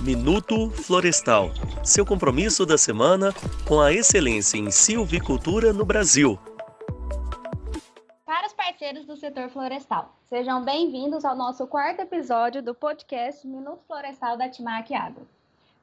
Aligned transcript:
Minuto 0.00 0.70
Florestal, 0.70 1.50
seu 1.82 2.06
compromisso 2.06 2.64
da 2.64 2.78
semana 2.78 3.34
com 3.66 3.80
a 3.80 3.92
excelência 3.92 4.56
em 4.56 4.70
silvicultura 4.70 5.72
no 5.72 5.84
Brasil. 5.84 6.38
Para 8.24 8.46
os 8.46 8.52
parceiros 8.52 9.04
do 9.06 9.16
setor 9.16 9.50
florestal, 9.50 10.14
sejam 10.28 10.64
bem-vindos 10.64 11.24
ao 11.24 11.34
nosso 11.34 11.66
quarto 11.66 12.00
episódio 12.00 12.62
do 12.62 12.76
podcast 12.76 13.44
Minuto 13.44 13.82
Florestal 13.88 14.36
da 14.36 14.48
Timac 14.48 14.94
Agro. 14.94 15.26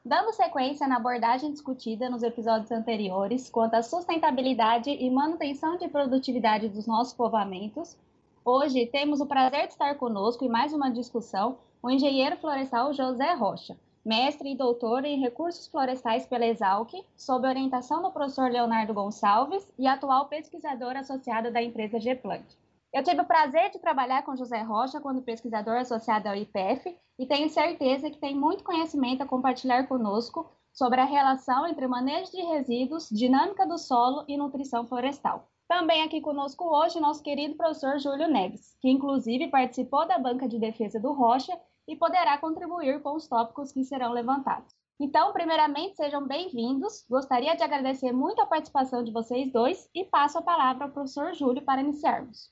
Dando 0.03 0.31
sequência 0.31 0.87
na 0.87 0.95
abordagem 0.95 1.51
discutida 1.51 2.09
nos 2.09 2.23
episódios 2.23 2.71
anteriores 2.71 3.49
quanto 3.49 3.73
à 3.73 3.83
sustentabilidade 3.83 4.91
e 4.91 5.09
manutenção 5.09 5.77
de 5.77 5.89
produtividade 5.89 6.69
dos 6.69 6.87
nossos 6.87 7.13
povoamentos, 7.13 7.97
hoje 8.45 8.85
temos 8.85 9.19
o 9.19 9.25
prazer 9.25 9.67
de 9.67 9.73
estar 9.73 9.95
conosco 9.95 10.45
em 10.45 10.49
mais 10.49 10.71
uma 10.71 10.89
discussão 10.89 11.57
o 11.83 11.89
engenheiro 11.91 12.35
florestal 12.37 12.93
José 12.93 13.33
Rocha, 13.33 13.77
mestre 14.05 14.51
e 14.51 14.55
doutor 14.55 15.03
em 15.03 15.19
recursos 15.19 15.67
florestais 15.67 16.27
pela 16.27 16.45
Exalc, 16.45 16.93
sob 17.17 17.47
orientação 17.47 18.03
do 18.03 18.11
professor 18.11 18.51
Leonardo 18.51 18.93
Gonçalves 18.93 19.67
e 19.79 19.87
atual 19.87 20.27
pesquisador 20.27 20.95
associado 20.95 21.51
da 21.51 21.61
empresa 21.61 21.97
Gplant. 21.97 22.45
Eu 22.93 23.03
tive 23.03 23.19
o 23.21 23.25
prazer 23.25 23.71
de 23.71 23.79
trabalhar 23.79 24.23
com 24.23 24.35
José 24.35 24.61
Rocha 24.61 25.01
quando 25.01 25.23
pesquisador 25.23 25.77
associado 25.77 26.29
ao 26.29 26.35
IPF 26.35 26.95
e 27.17 27.25
tenho 27.25 27.49
certeza 27.49 28.11
que 28.11 28.19
tem 28.19 28.35
muito 28.35 28.63
conhecimento 28.63 29.23
a 29.23 29.25
compartilhar 29.25 29.87
conosco 29.87 30.49
sobre 30.71 31.01
a 31.01 31.05
relação 31.05 31.67
entre 31.67 31.87
manejo 31.87 32.31
de 32.31 32.41
resíduos, 32.41 33.09
dinâmica 33.09 33.65
do 33.65 33.77
solo 33.77 34.23
e 34.27 34.37
nutrição 34.37 34.85
florestal. 34.85 35.47
Também 35.67 36.03
aqui 36.03 36.21
conosco 36.21 36.63
hoje 36.65 36.99
nosso 36.99 37.23
querido 37.23 37.55
professor 37.55 37.97
Júlio 37.97 38.27
Neves, 38.27 38.77
que 38.79 38.89
inclusive 38.89 39.47
participou 39.47 40.07
da 40.07 40.19
banca 40.19 40.47
de 40.47 40.59
defesa 40.59 40.99
do 40.99 41.11
Rocha 41.11 41.59
e 41.87 41.95
poderá 41.95 42.37
contribuir 42.37 43.01
com 43.01 43.15
os 43.15 43.27
tópicos 43.27 43.71
que 43.71 43.83
serão 43.83 44.11
levantados. 44.11 44.73
Então, 44.99 45.33
primeiramente, 45.33 45.97
sejam 45.97 46.25
bem-vindos. 46.25 47.05
Gostaria 47.09 47.55
de 47.55 47.63
agradecer 47.63 48.13
muito 48.13 48.41
a 48.41 48.45
participação 48.45 49.03
de 49.03 49.11
vocês 49.11 49.51
dois 49.51 49.89
e 49.93 50.05
passo 50.05 50.37
a 50.37 50.41
palavra 50.41 50.85
ao 50.85 50.91
professor 50.91 51.33
Júlio 51.33 51.61
para 51.63 51.81
iniciarmos. 51.81 52.49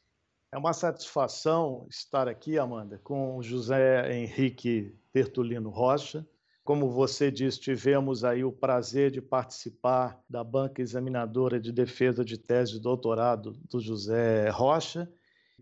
É 0.52 0.58
uma 0.58 0.73
satisfação 0.73 1.88
estar 1.89 2.28
aqui, 2.28 2.59
Amanda, 2.59 3.00
com 3.00 3.42
José 3.42 4.14
Henrique 4.14 4.94
Bertolino 5.14 5.70
Rocha. 5.70 6.28
Como 6.64 6.92
você 6.92 7.31
disse, 7.31 7.59
tivemos 7.59 8.23
aí 8.23 8.44
o 8.44 8.52
prazer 8.52 9.09
de 9.09 9.22
participar 9.22 10.22
da 10.30 10.44
banca 10.44 10.81
examinadora 10.81 11.59
de 11.59 11.72
defesa 11.72 12.23
de 12.23 12.38
tese 12.38 12.73
de 12.73 12.80
doutorado 12.80 13.54
do 13.70 13.80
José 13.80 14.50
Rocha. 14.50 15.11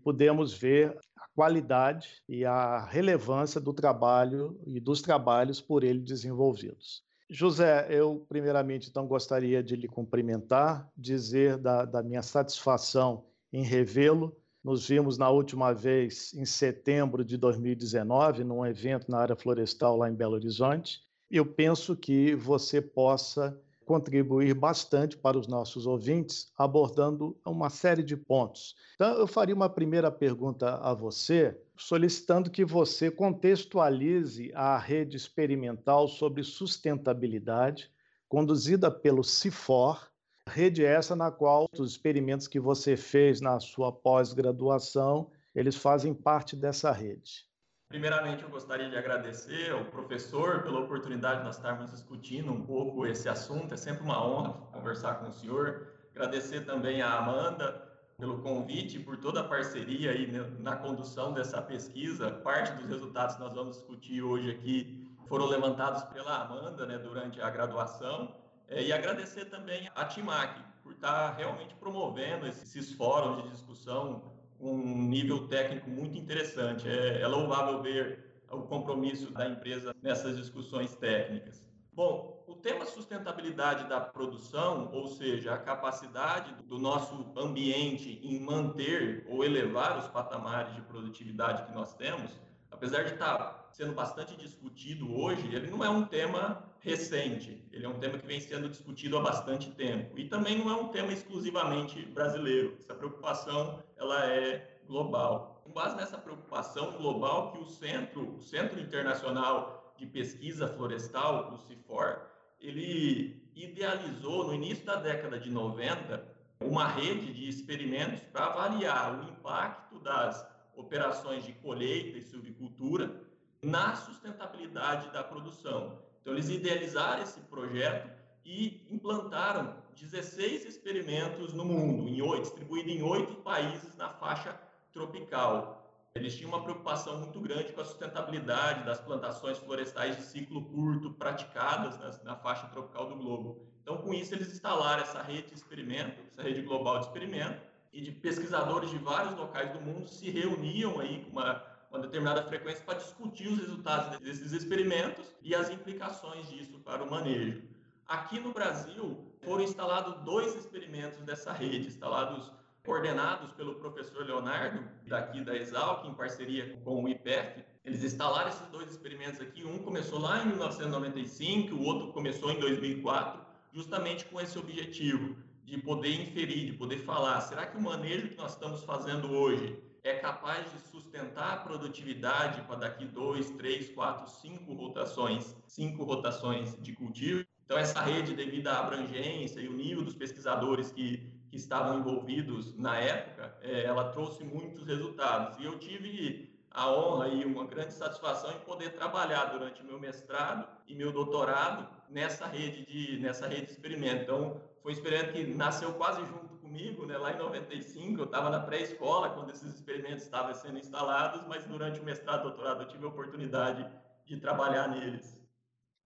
Pudemos 0.02 0.52
ver 0.52 0.98
qualidade 1.34 2.22
e 2.28 2.44
a 2.44 2.84
relevância 2.84 3.60
do 3.60 3.72
trabalho 3.72 4.60
e 4.66 4.78
dos 4.78 5.00
trabalhos 5.00 5.60
por 5.60 5.82
ele 5.84 6.00
desenvolvidos. 6.00 7.02
José, 7.28 7.86
eu 7.88 8.26
primeiramente 8.28 8.90
então 8.90 9.06
gostaria 9.06 9.62
de 9.62 9.74
lhe 9.74 9.88
cumprimentar, 9.88 10.86
dizer 10.94 11.56
da, 11.56 11.84
da 11.84 12.02
minha 12.02 12.22
satisfação 12.22 13.24
em 13.50 13.62
revê-lo. 13.62 14.36
Nos 14.62 14.86
vimos 14.86 15.16
na 15.16 15.30
última 15.30 15.72
vez 15.72 16.34
em 16.34 16.44
setembro 16.44 17.24
de 17.24 17.36
2019, 17.36 18.44
num 18.44 18.64
evento 18.66 19.10
na 19.10 19.18
área 19.18 19.34
florestal 19.34 19.96
lá 19.96 20.10
em 20.10 20.14
Belo 20.14 20.34
Horizonte. 20.34 21.00
Eu 21.30 21.46
penso 21.46 21.96
que 21.96 22.34
você 22.34 22.82
possa 22.82 23.58
contribuir 23.84 24.54
bastante 24.54 25.16
para 25.16 25.38
os 25.38 25.46
nossos 25.46 25.86
ouvintes, 25.86 26.50
abordando 26.56 27.36
uma 27.44 27.70
série 27.70 28.02
de 28.02 28.16
pontos. 28.16 28.74
Então, 28.94 29.14
eu 29.14 29.26
faria 29.26 29.54
uma 29.54 29.68
primeira 29.68 30.10
pergunta 30.10 30.76
a 30.76 30.94
você, 30.94 31.56
solicitando 31.76 32.50
que 32.50 32.64
você 32.64 33.10
contextualize 33.10 34.50
a 34.54 34.78
rede 34.78 35.16
experimental 35.16 36.08
sobre 36.08 36.42
sustentabilidade, 36.42 37.90
conduzida 38.28 38.90
pelo 38.90 39.22
CIFOR, 39.22 40.10
rede 40.48 40.84
essa 40.84 41.14
na 41.14 41.30
qual 41.30 41.66
os 41.78 41.90
experimentos 41.90 42.48
que 42.48 42.58
você 42.58 42.96
fez 42.96 43.40
na 43.40 43.60
sua 43.60 43.92
pós-graduação, 43.92 45.30
eles 45.54 45.76
fazem 45.76 46.14
parte 46.14 46.56
dessa 46.56 46.90
rede. 46.90 47.51
Primeiramente, 47.92 48.42
eu 48.42 48.48
gostaria 48.48 48.88
de 48.88 48.96
agradecer 48.96 49.70
ao 49.70 49.84
professor 49.84 50.62
pela 50.62 50.80
oportunidade 50.80 51.40
de 51.40 51.44
nós 51.44 51.56
estarmos 51.56 51.90
discutindo 51.90 52.50
um 52.50 52.64
pouco 52.64 53.06
esse 53.06 53.28
assunto. 53.28 53.74
É 53.74 53.76
sempre 53.76 54.02
uma 54.02 54.26
honra 54.26 54.54
conversar 54.72 55.16
com 55.16 55.28
o 55.28 55.30
senhor. 55.30 55.88
Agradecer 56.14 56.62
também 56.64 57.02
a 57.02 57.12
Amanda 57.18 57.86
pelo 58.16 58.40
convite 58.40 58.98
por 58.98 59.18
toda 59.18 59.40
a 59.40 59.44
parceria 59.44 60.12
aí 60.12 60.26
na 60.58 60.74
condução 60.74 61.34
dessa 61.34 61.60
pesquisa. 61.60 62.30
Parte 62.30 62.72
dos 62.80 62.86
resultados 62.86 63.34
que 63.36 63.42
nós 63.42 63.52
vamos 63.52 63.76
discutir 63.76 64.22
hoje 64.22 64.50
aqui 64.50 65.06
foram 65.28 65.44
levantados 65.44 66.02
pela 66.04 66.44
Amanda 66.44 66.86
né, 66.86 66.96
durante 66.96 67.42
a 67.42 67.50
graduação. 67.50 68.34
É, 68.68 68.82
e 68.82 68.90
agradecer 68.90 69.50
também 69.50 69.90
a 69.94 70.06
Timac 70.06 70.58
por 70.82 70.92
estar 70.92 71.34
realmente 71.36 71.74
promovendo 71.74 72.46
esses 72.46 72.94
fóruns 72.94 73.42
de 73.42 73.50
discussão 73.50 74.32
um 74.62 75.08
nível 75.08 75.48
técnico 75.48 75.90
muito 75.90 76.16
interessante. 76.16 76.88
É, 76.88 77.20
é 77.20 77.26
louvável 77.26 77.82
ver 77.82 78.32
o 78.50 78.62
compromisso 78.62 79.32
da 79.32 79.48
empresa 79.48 79.94
nessas 80.00 80.36
discussões 80.36 80.94
técnicas. 80.94 81.64
Bom, 81.92 82.42
o 82.46 82.54
tema 82.54 82.86
sustentabilidade 82.86 83.88
da 83.88 84.00
produção, 84.00 84.90
ou 84.92 85.08
seja, 85.08 85.52
a 85.52 85.58
capacidade 85.58 86.54
do 86.64 86.78
nosso 86.78 87.32
ambiente 87.36 88.20
em 88.22 88.40
manter 88.40 89.26
ou 89.28 89.44
elevar 89.44 89.98
os 89.98 90.06
patamares 90.08 90.74
de 90.74 90.80
produtividade 90.82 91.64
que 91.66 91.72
nós 91.72 91.94
temos, 91.94 92.30
apesar 92.70 93.02
de 93.02 93.12
estar 93.12 93.61
sendo 93.72 93.94
bastante 93.94 94.36
discutido 94.36 95.14
hoje, 95.14 95.54
ele 95.54 95.70
não 95.70 95.84
é 95.84 95.88
um 95.88 96.04
tema 96.04 96.62
recente, 96.80 97.64
ele 97.72 97.84
é 97.84 97.88
um 97.88 97.98
tema 97.98 98.18
que 98.18 98.26
vem 98.26 98.40
sendo 98.40 98.68
discutido 98.68 99.16
há 99.16 99.22
bastante 99.22 99.70
tempo 99.70 100.18
e 100.18 100.28
também 100.28 100.58
não 100.58 100.70
é 100.70 100.74
um 100.74 100.88
tema 100.88 101.12
exclusivamente 101.12 102.04
brasileiro. 102.06 102.76
Essa 102.80 102.94
preocupação 102.94 103.82
ela 103.96 104.26
é 104.26 104.80
global. 104.86 105.62
Com 105.64 105.72
base 105.72 105.96
nessa 105.96 106.18
preocupação 106.18 106.92
global 106.92 107.52
que 107.52 107.58
o 107.58 107.66
Centro, 107.66 108.36
o 108.36 108.42
Centro 108.42 108.80
Internacional 108.80 109.94
de 109.96 110.06
Pesquisa 110.06 110.68
Florestal, 110.68 111.52
o 111.52 111.56
CIFOR, 111.56 112.20
ele 112.60 113.50
idealizou 113.54 114.46
no 114.46 114.54
início 114.54 114.84
da 114.84 114.96
década 114.96 115.38
de 115.38 115.50
90 115.50 116.32
uma 116.60 116.86
rede 116.86 117.32
de 117.32 117.48
experimentos 117.48 118.20
para 118.32 118.46
avaliar 118.46 119.20
o 119.20 119.24
impacto 119.24 119.98
das 119.98 120.46
operações 120.76 121.44
de 121.44 121.52
colheita 121.52 122.18
e 122.18 122.22
silvicultura 122.22 123.21
na 123.62 123.94
sustentabilidade 123.94 125.10
da 125.12 125.22
produção. 125.22 125.98
Então, 126.20 126.32
eles 126.32 126.48
idealizaram 126.48 127.22
esse 127.22 127.40
projeto 127.42 128.10
e 128.44 128.86
implantaram 128.90 129.74
16 129.94 130.64
experimentos 130.64 131.52
no 131.54 131.64
mundo, 131.64 132.08
em 132.08 132.20
oito, 132.22 132.42
distribuído 132.42 132.90
em 132.90 133.02
oito 133.02 133.36
países 133.36 133.96
na 133.96 134.08
faixa 134.08 134.58
tropical. 134.92 135.78
Eles 136.14 136.36
tinham 136.36 136.50
uma 136.50 136.62
preocupação 136.62 137.18
muito 137.18 137.40
grande 137.40 137.72
com 137.72 137.80
a 137.80 137.84
sustentabilidade 137.84 138.84
das 138.84 139.00
plantações 139.00 139.58
florestais 139.58 140.16
de 140.16 140.22
ciclo 140.22 140.64
curto 140.66 141.12
praticadas 141.12 141.98
na, 141.98 142.32
na 142.32 142.36
faixa 142.36 142.66
tropical 142.66 143.06
do 143.06 143.16
globo. 143.16 143.62
Então, 143.82 143.96
com 143.96 144.12
isso, 144.12 144.34
eles 144.34 144.52
instalaram 144.52 145.02
essa 145.02 145.22
rede 145.22 145.48
de 145.48 145.54
experimento, 145.54 146.20
essa 146.30 146.42
rede 146.42 146.62
global 146.62 146.98
de 146.98 147.06
experimento, 147.06 147.60
e 147.92 148.00
de 148.00 148.10
pesquisadores 148.10 148.90
de 148.90 148.98
vários 148.98 149.36
locais 149.36 149.70
do 149.72 149.80
mundo 149.80 150.08
se 150.08 150.30
reuniam 150.30 150.98
aí 150.98 151.22
com 151.24 151.30
uma, 151.30 151.62
uma 151.92 152.00
determinada 152.00 152.42
frequência 152.44 152.82
para 152.84 152.98
discutir 152.98 153.48
os 153.48 153.58
resultados 153.58 154.18
desses 154.18 154.52
experimentos 154.52 155.26
e 155.42 155.54
as 155.54 155.68
implicações 155.68 156.48
disso 156.48 156.78
para 156.78 157.04
o 157.04 157.10
manejo. 157.10 157.62
Aqui 158.08 158.40
no 158.40 158.52
Brasil, 158.52 159.30
foram 159.42 159.62
instalados 159.62 160.14
dois 160.24 160.56
experimentos 160.56 161.20
dessa 161.20 161.52
rede, 161.52 161.88
instalados 161.88 162.50
coordenados 162.82 163.52
pelo 163.52 163.74
professor 163.74 164.24
Leonardo, 164.24 164.82
daqui 165.06 165.44
da 165.44 165.54
Exalc, 165.54 166.06
em 166.06 166.14
parceria 166.14 166.76
com 166.82 167.04
o 167.04 167.08
IPEF. 167.08 167.62
Eles 167.84 168.02
instalaram 168.02 168.48
esses 168.48 168.66
dois 168.68 168.90
experimentos 168.90 169.40
aqui. 169.40 169.64
Um 169.64 169.78
começou 169.78 170.18
lá 170.18 170.42
em 170.42 170.46
1995, 170.46 171.74
o 171.74 171.84
outro 171.84 172.12
começou 172.12 172.50
em 172.50 172.58
2004, 172.58 173.40
justamente 173.72 174.24
com 174.24 174.40
esse 174.40 174.58
objetivo 174.58 175.36
de 175.64 175.78
poder 175.78 176.20
inferir, 176.20 176.66
de 176.66 176.72
poder 176.72 176.98
falar, 176.98 177.40
será 177.42 177.66
que 177.66 177.76
o 177.76 177.80
manejo 177.80 178.30
que 178.30 178.36
nós 178.36 178.52
estamos 178.52 178.82
fazendo 178.82 179.30
hoje 179.30 179.91
é 180.04 180.14
capaz 180.14 180.70
de 180.72 180.80
sustentar 180.90 181.54
a 181.54 181.56
produtividade 181.58 182.62
para 182.62 182.76
daqui 182.76 183.04
dois, 183.04 183.50
três, 183.50 183.88
quatro, 183.90 184.28
cinco 184.28 184.72
rotações, 184.74 185.56
cinco 185.66 186.02
rotações 186.04 186.76
de 186.80 186.92
cultivo? 186.92 187.44
Então 187.64 187.78
essa 187.78 188.00
rede, 188.00 188.34
devido 188.34 188.68
à 188.68 188.80
abrangência 188.80 189.60
e 189.60 189.68
o 189.68 189.72
nível 189.72 190.02
dos 190.02 190.14
pesquisadores 190.14 190.90
que, 190.90 191.32
que 191.48 191.56
estavam 191.56 191.98
envolvidos 191.98 192.76
na 192.76 192.98
época, 192.98 193.56
é, 193.62 193.84
ela 193.84 194.10
trouxe 194.10 194.44
muitos 194.44 194.84
resultados. 194.84 195.58
E 195.58 195.64
eu 195.64 195.78
tive 195.78 196.52
a 196.70 196.90
honra 196.90 197.28
e 197.28 197.44
uma 197.44 197.66
grande 197.66 197.92
satisfação 197.92 198.50
em 198.50 198.58
poder 198.60 198.94
trabalhar 198.94 199.46
durante 199.46 199.82
meu 199.84 200.00
mestrado 200.00 200.66
e 200.88 200.94
meu 200.94 201.12
doutorado 201.12 201.88
nessa 202.08 202.46
rede 202.46 202.84
de 202.86 203.18
nessa 203.20 203.46
rede 203.46 203.66
de 203.66 203.72
experimento. 203.72 204.22
Então, 204.22 204.60
foi 204.82 204.92
um 204.92 204.94
experimento 204.94 205.32
que 205.32 205.46
nasceu 205.46 205.92
quase 205.94 206.20
junto 206.26 206.51
comigo, 206.72 207.04
né? 207.04 207.18
Lá 207.18 207.34
em 207.34 207.38
95, 207.38 208.18
eu 208.18 208.24
estava 208.24 208.48
na 208.48 208.60
pré-escola 208.60 209.28
quando 209.30 209.50
esses 209.50 209.74
experimentos 209.74 210.24
estavam 210.24 210.54
sendo 210.54 210.78
instalados, 210.78 211.46
mas 211.46 211.66
durante 211.66 212.00
o 212.00 212.04
mestrado 212.04 212.40
e 212.40 212.42
doutorado 212.44 212.82
eu 212.82 212.88
tive 212.88 213.04
a 213.04 213.08
oportunidade 213.08 213.86
de 214.24 214.38
trabalhar 214.38 214.88
neles. 214.88 215.38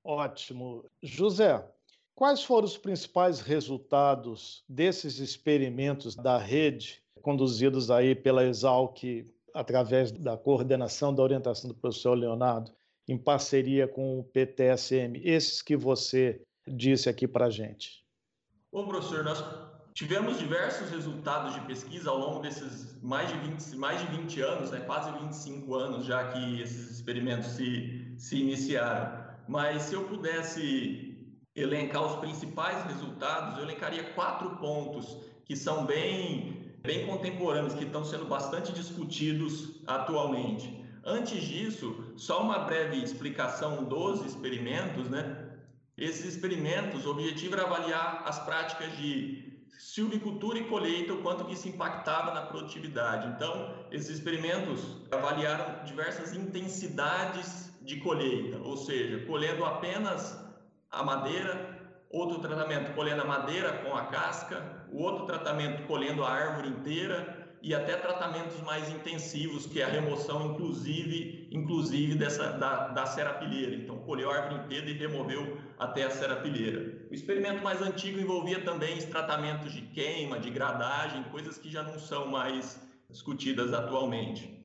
Ótimo. 0.04 0.84
José, 1.00 1.64
quais 2.16 2.42
foram 2.42 2.66
os 2.66 2.76
principais 2.76 3.40
resultados 3.40 4.64
desses 4.68 5.20
experimentos 5.20 6.16
da 6.16 6.36
rede 6.36 7.00
conduzidos 7.22 7.90
aí 7.90 8.14
pela 8.14 8.44
Exalc 8.44 9.24
através 9.54 10.10
da 10.10 10.36
coordenação 10.36 11.14
da 11.14 11.22
orientação 11.22 11.68
do 11.68 11.76
professor 11.76 12.14
Leonardo, 12.14 12.72
em 13.08 13.16
parceria 13.16 13.86
com 13.86 14.18
o 14.18 14.24
PTSM, 14.24 15.20
esses 15.24 15.62
que 15.62 15.76
você 15.76 16.42
disse 16.66 17.08
aqui 17.08 17.26
para 17.28 17.46
a 17.46 17.50
gente? 17.50 18.04
Bom, 18.72 18.86
professor, 18.86 19.24
nós 19.24 19.40
tivemos 19.96 20.38
diversos 20.38 20.90
resultados 20.90 21.54
de 21.54 21.60
pesquisa 21.62 22.10
ao 22.10 22.18
longo 22.18 22.40
desses 22.40 22.94
mais 23.02 23.30
de 23.30 23.38
20, 23.38 23.76
mais 23.76 23.98
de 23.98 24.06
20 24.14 24.40
anos, 24.42 24.70
né, 24.70 24.80
quase 24.80 25.10
25 25.10 25.74
anos 25.74 26.04
já 26.04 26.32
que 26.32 26.60
esses 26.60 26.90
experimentos 26.90 27.48
se, 27.52 28.14
se 28.18 28.36
iniciaram. 28.36 29.24
Mas 29.48 29.84
se 29.84 29.94
eu 29.94 30.04
pudesse 30.04 31.16
elencar 31.54 32.02
os 32.02 32.16
principais 32.16 32.84
resultados, 32.84 33.56
eu 33.56 33.64
elencaria 33.64 34.12
quatro 34.12 34.56
pontos 34.56 35.16
que 35.46 35.56
são 35.56 35.86
bem 35.86 36.76
bem 36.82 37.06
contemporâneos 37.06 37.74
que 37.74 37.84
estão 37.84 38.04
sendo 38.04 38.26
bastante 38.26 38.72
discutidos 38.72 39.80
atualmente. 39.86 40.84
Antes 41.02 41.42
disso, 41.42 42.12
só 42.16 42.42
uma 42.42 42.58
breve 42.60 43.02
explicação 43.02 43.82
dos 43.84 44.24
experimentos, 44.26 45.08
né? 45.08 45.52
Esses 45.96 46.26
experimentos, 46.26 47.06
o 47.06 47.10
objetivo 47.10 47.54
era 47.54 47.64
avaliar 47.64 48.22
as 48.26 48.38
práticas 48.40 48.94
de 48.98 49.55
silvicultura 49.78 50.58
e 50.58 50.64
colheita, 50.64 51.12
o 51.12 51.22
quanto 51.22 51.44
que 51.44 51.54
isso 51.54 51.68
impactava 51.68 52.32
na 52.34 52.42
produtividade. 52.42 53.28
Então, 53.28 53.86
esses 53.90 54.10
experimentos 54.10 55.02
avaliaram 55.10 55.84
diversas 55.84 56.34
intensidades 56.34 57.72
de 57.82 58.00
colheita, 58.00 58.58
ou 58.58 58.76
seja, 58.76 59.24
colhendo 59.26 59.64
apenas 59.64 60.38
a 60.90 61.02
madeira, 61.02 61.76
outro 62.10 62.40
tratamento 62.40 62.94
colhendo 62.94 63.22
a 63.22 63.26
madeira 63.26 63.72
com 63.78 63.94
a 63.94 64.06
casca, 64.06 64.86
o 64.92 65.02
outro 65.02 65.26
tratamento 65.26 65.86
colhendo 65.86 66.24
a 66.24 66.30
árvore 66.30 66.68
inteira 66.68 67.35
e 67.66 67.74
até 67.74 67.96
tratamentos 67.96 68.60
mais 68.60 68.88
intensivos, 68.88 69.66
que 69.66 69.80
é 69.80 69.84
a 69.84 69.88
remoção, 69.88 70.52
inclusive, 70.52 71.48
inclusive 71.50 72.14
dessa, 72.14 72.52
da, 72.52 72.86
da 72.90 73.06
serapilheira. 73.06 73.74
Então, 73.74 73.98
colheu 73.98 74.30
a 74.30 74.36
árvore 74.36 74.62
inteira 74.62 74.88
e 74.88 74.92
removeu 74.92 75.58
até 75.76 76.04
a 76.04 76.10
serapilheira. 76.10 77.08
O 77.10 77.14
experimento 77.14 77.64
mais 77.64 77.82
antigo 77.82 78.20
envolvia 78.20 78.62
também 78.62 78.96
os 78.96 79.04
tratamentos 79.06 79.72
de 79.72 79.82
queima, 79.82 80.38
de 80.38 80.48
gradagem, 80.48 81.24
coisas 81.24 81.58
que 81.58 81.68
já 81.68 81.82
não 81.82 81.98
são 81.98 82.28
mais 82.28 82.80
discutidas 83.10 83.74
atualmente. 83.74 84.60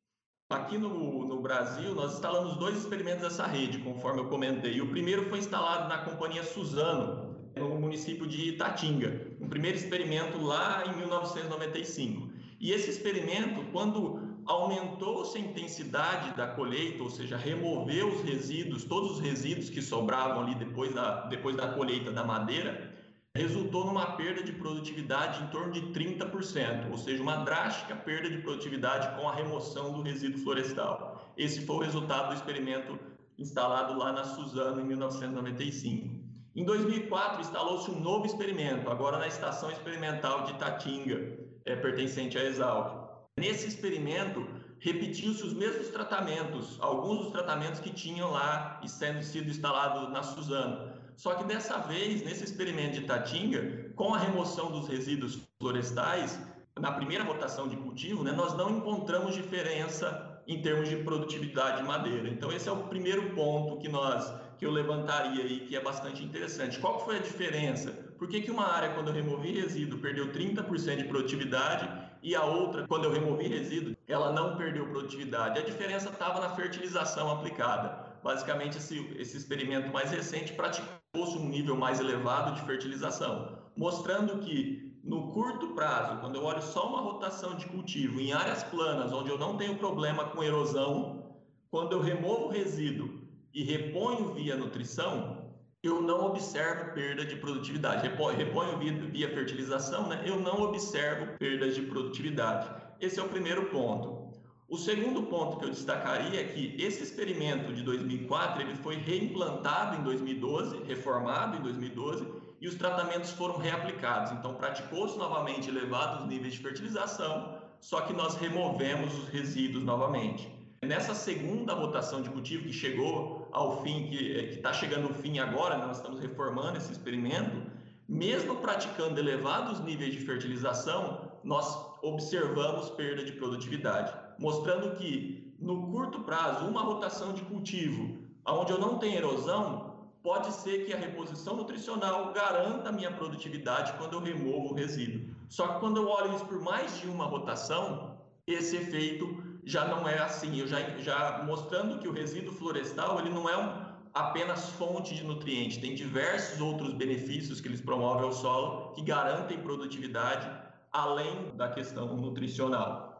Aqui 0.51 0.77
no, 0.77 1.25
no, 1.27 1.41
Brasil, 1.41 1.95
nós 1.95 2.13
instalamos 2.13 2.55
dois 2.57 2.77
experimentos 2.77 3.23
dessa 3.23 3.47
rede, 3.47 3.79
conforme 3.79 4.19
eu 4.19 4.29
comentei. 4.29 4.79
O 4.79 4.89
primeiro 4.89 5.27
foi 5.27 5.39
instalado 5.39 5.89
na 5.89 6.03
companhia 6.03 6.43
Suzano, 6.43 7.35
no 7.55 7.79
município 7.79 8.27
de 8.27 8.49
Itatinga, 8.49 9.27
um 9.41 9.49
primeiro 9.49 9.75
experimento 9.75 10.39
lá 10.39 10.83
em 10.85 10.95
1995. 10.97 12.29
E 12.61 12.71
esse 12.71 12.91
experimento, 12.91 13.65
quando 13.71 14.39
aumentou-se 14.45 15.35
a 15.35 15.41
intensidade 15.41 16.37
da 16.37 16.45
colheita, 16.45 17.01
ou 17.01 17.09
seja, 17.09 17.35
removeu 17.35 18.09
os 18.09 18.21
resíduos, 18.21 18.83
todos 18.83 19.13
os 19.13 19.19
resíduos 19.19 19.71
que 19.71 19.81
sobravam 19.81 20.43
ali 20.43 20.53
depois 20.53 20.93
da, 20.93 21.25
depois 21.27 21.55
da 21.55 21.73
colheita 21.73 22.11
da 22.11 22.23
madeira, 22.23 22.95
resultou 23.33 23.85
numa 23.85 24.11
perda 24.11 24.43
de 24.43 24.51
produtividade 24.51 25.43
em 25.43 25.47
torno 25.47 25.71
de 25.71 25.81
30%, 25.91 26.91
ou 26.91 26.97
seja, 26.97 27.23
uma 27.23 27.37
drástica 27.37 27.95
perda 27.95 28.29
de 28.29 28.37
produtividade 28.43 29.19
com 29.19 29.27
a 29.27 29.33
remoção 29.33 29.93
do 29.93 30.03
resíduo 30.03 30.43
florestal. 30.43 31.33
Esse 31.35 31.65
foi 31.65 31.77
o 31.77 31.79
resultado 31.79 32.27
do 32.27 32.35
experimento 32.35 32.99
instalado 33.39 33.97
lá 33.97 34.13
na 34.13 34.23
Suzano 34.23 34.81
em 34.81 34.85
1995. 34.85 36.30
Em 36.53 36.65
2004, 36.65 37.39
instalou-se 37.39 37.89
um 37.89 38.01
novo 38.01 38.25
experimento, 38.25 38.89
agora 38.89 39.17
na 39.17 39.27
Estação 39.27 39.71
Experimental 39.71 40.43
de 40.43 40.53
Tatinga, 40.55 41.39
é, 41.63 41.77
pertencente 41.77 42.37
à 42.37 42.43
Exalc. 42.43 43.09
Nesse 43.37 43.69
experimento, 43.69 44.45
repetiu-se 44.79 45.41
os 45.45 45.53
mesmos 45.53 45.87
tratamentos, 45.87 46.77
alguns 46.81 47.19
dos 47.19 47.31
tratamentos 47.31 47.79
que 47.79 47.89
tinham 47.89 48.31
lá 48.31 48.81
e 48.83 48.89
sendo 48.89 49.23
sido 49.23 49.49
instalados 49.49 50.09
na 50.11 50.23
Suzano. 50.23 50.91
Só 51.15 51.35
que 51.35 51.45
dessa 51.45 51.77
vez, 51.77 52.21
nesse 52.21 52.43
experimento 52.43 52.99
de 52.99 53.05
Tatinga, 53.05 53.93
com 53.95 54.13
a 54.13 54.17
remoção 54.17 54.71
dos 54.73 54.89
resíduos 54.89 55.47
florestais, 55.57 56.37
na 56.77 56.91
primeira 56.91 57.23
rotação 57.23 57.69
de 57.69 57.77
cultivo, 57.77 58.25
né, 58.25 58.33
nós 58.33 58.57
não 58.57 58.71
encontramos 58.71 59.35
diferença 59.35 60.43
em 60.45 60.61
termos 60.61 60.89
de 60.89 60.97
produtividade 60.97 61.77
de 61.77 61.87
madeira. 61.87 62.27
Então, 62.27 62.51
esse 62.51 62.67
é 62.67 62.71
o 62.73 62.87
primeiro 62.87 63.33
ponto 63.35 63.77
que 63.77 63.87
nós 63.87 64.33
que 64.61 64.65
eu 64.67 64.71
levantaria 64.71 65.43
aí, 65.43 65.61
que 65.61 65.75
é 65.75 65.81
bastante 65.81 66.23
interessante. 66.23 66.77
Qual 66.77 67.03
foi 67.03 67.15
a 67.15 67.19
diferença? 67.19 67.91
Por 68.19 68.27
que, 68.27 68.41
que 68.41 68.51
uma 68.51 68.67
área, 68.67 68.93
quando 68.93 69.07
eu 69.07 69.13
removi 69.15 69.59
resíduo, 69.59 69.97
perdeu 69.97 70.31
30% 70.31 70.97
de 70.97 71.03
produtividade 71.05 71.89
e 72.21 72.35
a 72.35 72.45
outra, 72.45 72.87
quando 72.87 73.05
eu 73.05 73.11
removi 73.11 73.47
resíduo, 73.47 73.97
ela 74.07 74.31
não 74.31 74.55
perdeu 74.57 74.85
produtividade? 74.85 75.57
A 75.57 75.63
diferença 75.63 76.09
estava 76.09 76.39
na 76.39 76.49
fertilização 76.51 77.31
aplicada. 77.31 78.05
Basicamente, 78.23 78.77
esse, 78.77 78.99
esse 79.17 79.35
experimento 79.35 79.91
mais 79.91 80.11
recente 80.11 80.53
praticou-se 80.53 81.39
um 81.39 81.49
nível 81.49 81.75
mais 81.75 81.99
elevado 81.99 82.53
de 82.53 82.61
fertilização, 82.61 83.57
mostrando 83.75 84.37
que 84.41 84.95
no 85.03 85.31
curto 85.31 85.69
prazo, 85.69 86.19
quando 86.19 86.35
eu 86.35 86.43
olho 86.43 86.61
só 86.61 86.87
uma 86.87 87.01
rotação 87.01 87.55
de 87.55 87.65
cultivo 87.65 88.21
em 88.21 88.31
áreas 88.31 88.61
planas, 88.65 89.11
onde 89.11 89.31
eu 89.31 89.39
não 89.39 89.57
tenho 89.57 89.75
problema 89.79 90.25
com 90.25 90.43
erosão, 90.43 91.35
quando 91.71 91.93
eu 91.93 91.99
removo 91.99 92.49
resíduo 92.49 93.20
e 93.53 93.63
reponho 93.63 94.33
via 94.33 94.55
nutrição, 94.55 95.51
eu 95.83 96.01
não 96.01 96.25
observo 96.27 96.93
perda 96.93 97.25
de 97.25 97.35
produtividade. 97.35 98.07
Reponho 98.07 98.77
via, 98.77 98.93
via 98.93 99.29
fertilização, 99.29 100.07
né? 100.07 100.23
eu 100.25 100.39
não 100.39 100.61
observo 100.61 101.37
perdas 101.37 101.75
de 101.75 101.81
produtividade. 101.81 102.69
Esse 102.99 103.19
é 103.19 103.23
o 103.23 103.29
primeiro 103.29 103.65
ponto. 103.65 104.21
O 104.69 104.77
segundo 104.77 105.23
ponto 105.23 105.57
que 105.57 105.65
eu 105.65 105.69
destacaria 105.69 106.39
é 106.39 106.43
que 106.45 106.75
esse 106.81 107.03
experimento 107.03 107.73
de 107.73 107.83
2004 107.83 108.61
ele 108.61 108.75
foi 108.75 108.95
reimplantado 108.95 109.99
em 109.99 110.03
2012, 110.03 110.83
reformado 110.83 111.57
em 111.57 111.61
2012, 111.61 112.25
e 112.61 112.67
os 112.67 112.75
tratamentos 112.75 113.31
foram 113.31 113.57
reaplicados. 113.57 114.31
Então, 114.31 114.53
praticou-se 114.53 115.17
novamente 115.17 115.67
elevados 115.67 116.25
níveis 116.27 116.53
de 116.53 116.59
fertilização, 116.59 117.57
só 117.81 118.01
que 118.01 118.13
nós 118.13 118.35
removemos 118.35 119.13
os 119.17 119.27
resíduos 119.29 119.83
novamente. 119.83 120.47
Nessa 120.83 121.13
segunda 121.13 121.73
rotação 121.73 122.21
de 122.21 122.29
cultivo 122.29 122.63
que 122.63 122.73
chegou 122.73 123.40
ao 123.51 123.83
fim, 123.83 124.07
que 124.07 124.15
está 124.55 124.73
chegando 124.73 125.07
ao 125.07 125.13
fim 125.13 125.39
agora, 125.39 125.77
né, 125.77 125.85
nós 125.85 125.97
estamos 125.97 126.19
reformando 126.19 126.77
esse 126.77 126.91
experimento, 126.91 127.61
mesmo 128.07 128.57
praticando 128.57 129.19
elevados 129.19 129.79
níveis 129.79 130.13
de 130.13 130.19
fertilização, 130.19 131.31
nós 131.43 131.77
observamos 132.01 132.89
perda 132.91 133.23
de 133.23 133.31
produtividade, 133.33 134.13
mostrando 134.37 134.95
que 134.95 135.53
no 135.59 135.91
curto 135.91 136.21
prazo, 136.21 136.65
uma 136.65 136.81
rotação 136.81 137.33
de 137.33 137.41
cultivo, 137.43 138.17
onde 138.45 138.71
eu 138.71 138.79
não 138.79 138.97
tenho 138.97 139.17
erosão, 139.17 140.09
pode 140.23 140.51
ser 140.51 140.85
que 140.85 140.93
a 140.93 140.97
reposição 140.97 141.55
nutricional 141.55 142.33
garanta 142.33 142.89
a 142.89 142.91
minha 142.91 143.11
produtividade 143.11 143.93
quando 143.93 144.13
eu 144.13 144.19
removo 144.19 144.69
o 144.69 144.73
resíduo. 144.73 145.33
Só 145.49 145.67
que 145.67 145.79
quando 145.79 145.97
eu 145.97 146.07
olho 146.07 146.35
isso 146.35 146.45
por 146.45 146.59
mais 146.61 146.99
de 146.99 147.07
uma 147.07 147.25
rotação, 147.25 148.17
esse 148.45 148.75
efeito 148.75 149.50
já 149.63 149.85
não 149.87 150.07
é 150.07 150.19
assim. 150.19 150.59
Eu 150.59 150.67
já, 150.67 150.79
já 150.97 151.43
mostrando 151.45 151.99
que 151.99 152.07
o 152.07 152.13
resíduo 152.13 152.53
florestal 152.53 153.19
ele 153.19 153.29
não 153.29 153.49
é 153.49 153.57
um, 153.57 153.91
apenas 154.13 154.69
fonte 154.71 155.15
de 155.15 155.23
nutrientes, 155.23 155.77
tem 155.77 155.95
diversos 155.95 156.59
outros 156.59 156.93
benefícios 156.93 157.61
que 157.61 157.67
eles 157.67 157.81
promovem 157.81 158.23
ao 158.23 158.33
solo 158.33 158.93
que 158.93 159.01
garantem 159.01 159.59
produtividade 159.59 160.49
além 160.91 161.55
da 161.55 161.69
questão 161.69 162.15
nutricional. 162.17 163.11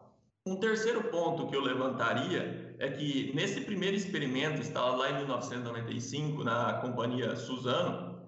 Um 0.45 0.55
terceiro 0.55 1.03
ponto 1.05 1.48
que 1.48 1.55
eu 1.55 1.62
levantaria 1.62 2.75
é 2.79 2.89
que 2.89 3.31
nesse 3.36 3.62
primeiro 3.62 3.95
experimento, 3.95 4.60
instalado 4.60 4.98
lá 4.98 5.12
em 5.12 5.17
1995 5.17 6.43
na 6.43 6.74
companhia 6.74 7.36
Suzano, 7.36 8.19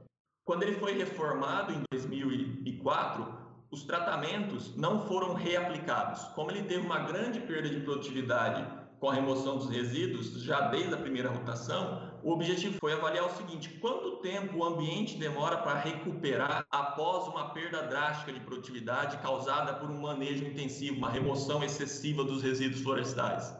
quando 0.46 0.64
ele 0.64 0.76
foi 0.76 0.96
reformado 0.96 1.74
em 1.74 1.82
2004, 1.92 3.43
os 3.74 3.82
tratamentos 3.84 4.76
não 4.76 5.08
foram 5.08 5.34
reaplicados. 5.34 6.22
Como 6.36 6.52
ele 6.52 6.62
teve 6.62 6.86
uma 6.86 7.00
grande 7.00 7.40
perda 7.40 7.68
de 7.68 7.80
produtividade 7.80 8.64
com 9.00 9.10
a 9.10 9.16
remoção 9.16 9.58
dos 9.58 9.68
resíduos, 9.68 10.44
já 10.44 10.68
desde 10.68 10.94
a 10.94 10.98
primeira 10.98 11.30
rotação, 11.30 12.14
o 12.22 12.32
objetivo 12.32 12.78
foi 12.78 12.94
avaliar 12.94 13.26
o 13.26 13.36
seguinte: 13.36 13.70
quanto 13.82 14.18
tempo 14.18 14.60
o 14.60 14.64
ambiente 14.64 15.18
demora 15.18 15.58
para 15.58 15.80
recuperar 15.80 16.68
após 16.70 17.28
uma 17.28 17.50
perda 17.50 17.82
drástica 17.82 18.32
de 18.32 18.42
produtividade 18.42 19.18
causada 19.18 19.74
por 19.74 19.90
um 19.90 20.02
manejo 20.02 20.46
intensivo, 20.46 21.00
uma 21.00 21.10
remoção 21.10 21.64
excessiva 21.64 22.24
dos 22.24 22.44
resíduos 22.44 22.84
florestais. 22.84 23.58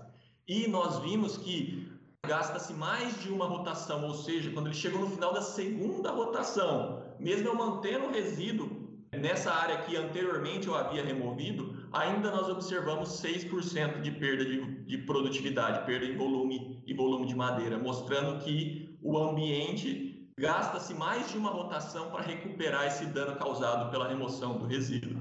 E 0.48 0.68
nós 0.68 1.00
vimos 1.00 1.38
que 1.38 1.92
gasta-se 2.24 2.72
mais 2.72 3.20
de 3.20 3.30
uma 3.30 3.48
rotação, 3.48 4.06
ou 4.06 4.14
seja, 4.14 4.52
quando 4.52 4.68
ele 4.68 4.76
chegou 4.76 5.02
no 5.02 5.10
final 5.10 5.34
da 5.34 5.42
segunda 5.42 6.12
rotação, 6.12 7.02
mesmo 7.20 7.48
eu 7.48 7.56
mantendo 7.56 8.06
o 8.06 8.12
resíduo 8.12 8.83
Nessa 9.24 9.54
área 9.54 9.78
que 9.84 9.96
anteriormente 9.96 10.68
eu 10.68 10.76
havia 10.76 11.02
removido, 11.02 11.88
ainda 11.94 12.30
nós 12.30 12.50
observamos 12.50 13.08
6% 13.24 14.02
de 14.02 14.12
perda 14.12 14.44
de, 14.44 14.84
de, 14.84 14.98
produtividade, 14.98 15.86
perda 15.86 16.06
em 16.06 16.18
volume 16.18 16.84
e 16.86 16.94
volume 16.94 17.26
de 17.26 17.34
madeira, 17.34 17.80
mostrando 17.80 18.44
que 18.44 19.00
o 19.02 19.18
ambiente 19.18 20.30
gasta-se 20.38 20.94
mais 20.94 21.32
de 21.32 21.38
uma 21.38 21.52
rotação 21.52 22.12
para 22.12 22.22
recuperar 22.22 22.86
esse 22.86 23.06
dano 23.06 23.38
causado 23.38 23.90
pela 23.92 24.10
remoção 24.10 24.58
do 24.58 24.66
resíduo. 24.66 25.18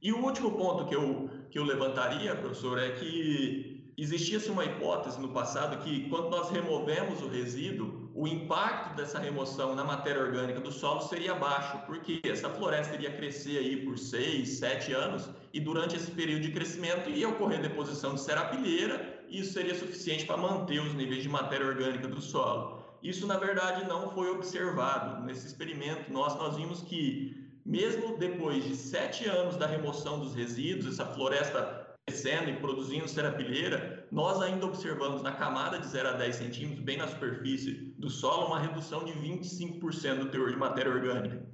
E 0.00 0.14
o 0.14 0.24
último 0.24 0.52
ponto 0.52 0.86
que 0.86 0.96
eu, 0.96 1.28
que 1.50 1.58
eu 1.58 1.64
levantaria, 1.64 2.34
professor, 2.36 2.78
é 2.78 2.92
que 2.92 3.75
existia-se 3.96 4.50
uma 4.50 4.64
hipótese 4.64 5.20
no 5.20 5.28
passado 5.28 5.82
que 5.82 6.08
quando 6.08 6.28
nós 6.28 6.50
removemos 6.50 7.22
o 7.22 7.28
resíduo, 7.28 8.10
o 8.14 8.26
impacto 8.26 8.94
dessa 8.96 9.18
remoção 9.18 9.74
na 9.74 9.84
matéria 9.84 10.22
orgânica 10.22 10.60
do 10.60 10.72
solo 10.72 11.00
seria 11.02 11.34
baixo, 11.34 11.78
porque 11.86 12.20
essa 12.24 12.48
floresta 12.50 12.94
iria 12.94 13.12
crescer 13.12 13.58
aí 13.58 13.84
por 13.84 13.98
seis, 13.98 14.58
sete 14.58 14.92
anos 14.92 15.30
e 15.52 15.60
durante 15.60 15.96
esse 15.96 16.10
período 16.10 16.42
de 16.42 16.52
crescimento 16.52 17.08
ia 17.08 17.28
ocorrer 17.28 17.60
deposição 17.60 18.14
de 18.14 18.20
serapilheira 18.20 19.24
e 19.28 19.40
isso 19.40 19.52
seria 19.52 19.74
suficiente 19.74 20.26
para 20.26 20.36
manter 20.36 20.80
os 20.80 20.94
níveis 20.94 21.22
de 21.22 21.28
matéria 21.28 21.66
orgânica 21.66 22.06
do 22.06 22.20
solo. 22.20 22.84
Isso, 23.02 23.26
na 23.26 23.36
verdade, 23.36 23.86
não 23.86 24.10
foi 24.10 24.30
observado. 24.30 25.24
Nesse 25.24 25.46
experimento, 25.46 26.12
nós, 26.12 26.34
nós 26.36 26.56
vimos 26.56 26.82
que, 26.82 27.36
mesmo 27.64 28.16
depois 28.16 28.64
de 28.64 28.74
sete 28.74 29.28
anos 29.28 29.56
da 29.56 29.66
remoção 29.66 30.18
dos 30.18 30.34
resíduos, 30.34 30.94
essa 30.94 31.06
floresta 31.06 31.85
crescendo 32.06 32.48
e 32.48 32.56
produzindo 32.56 33.08
serapilheira, 33.08 34.06
nós 34.12 34.40
ainda 34.40 34.64
observamos 34.64 35.22
na 35.22 35.32
camada 35.32 35.80
de 35.80 35.88
0 35.88 36.10
a 36.10 36.12
10 36.12 36.36
centímetros, 36.36 36.80
bem 36.84 36.98
na 36.98 37.08
superfície 37.08 37.94
do 37.98 38.08
solo, 38.08 38.46
uma 38.46 38.60
redução 38.60 39.04
de 39.04 39.12
25% 39.12 40.18
do 40.20 40.30
teor 40.30 40.50
de 40.50 40.56
matéria 40.56 40.92
orgânica. 40.92 41.44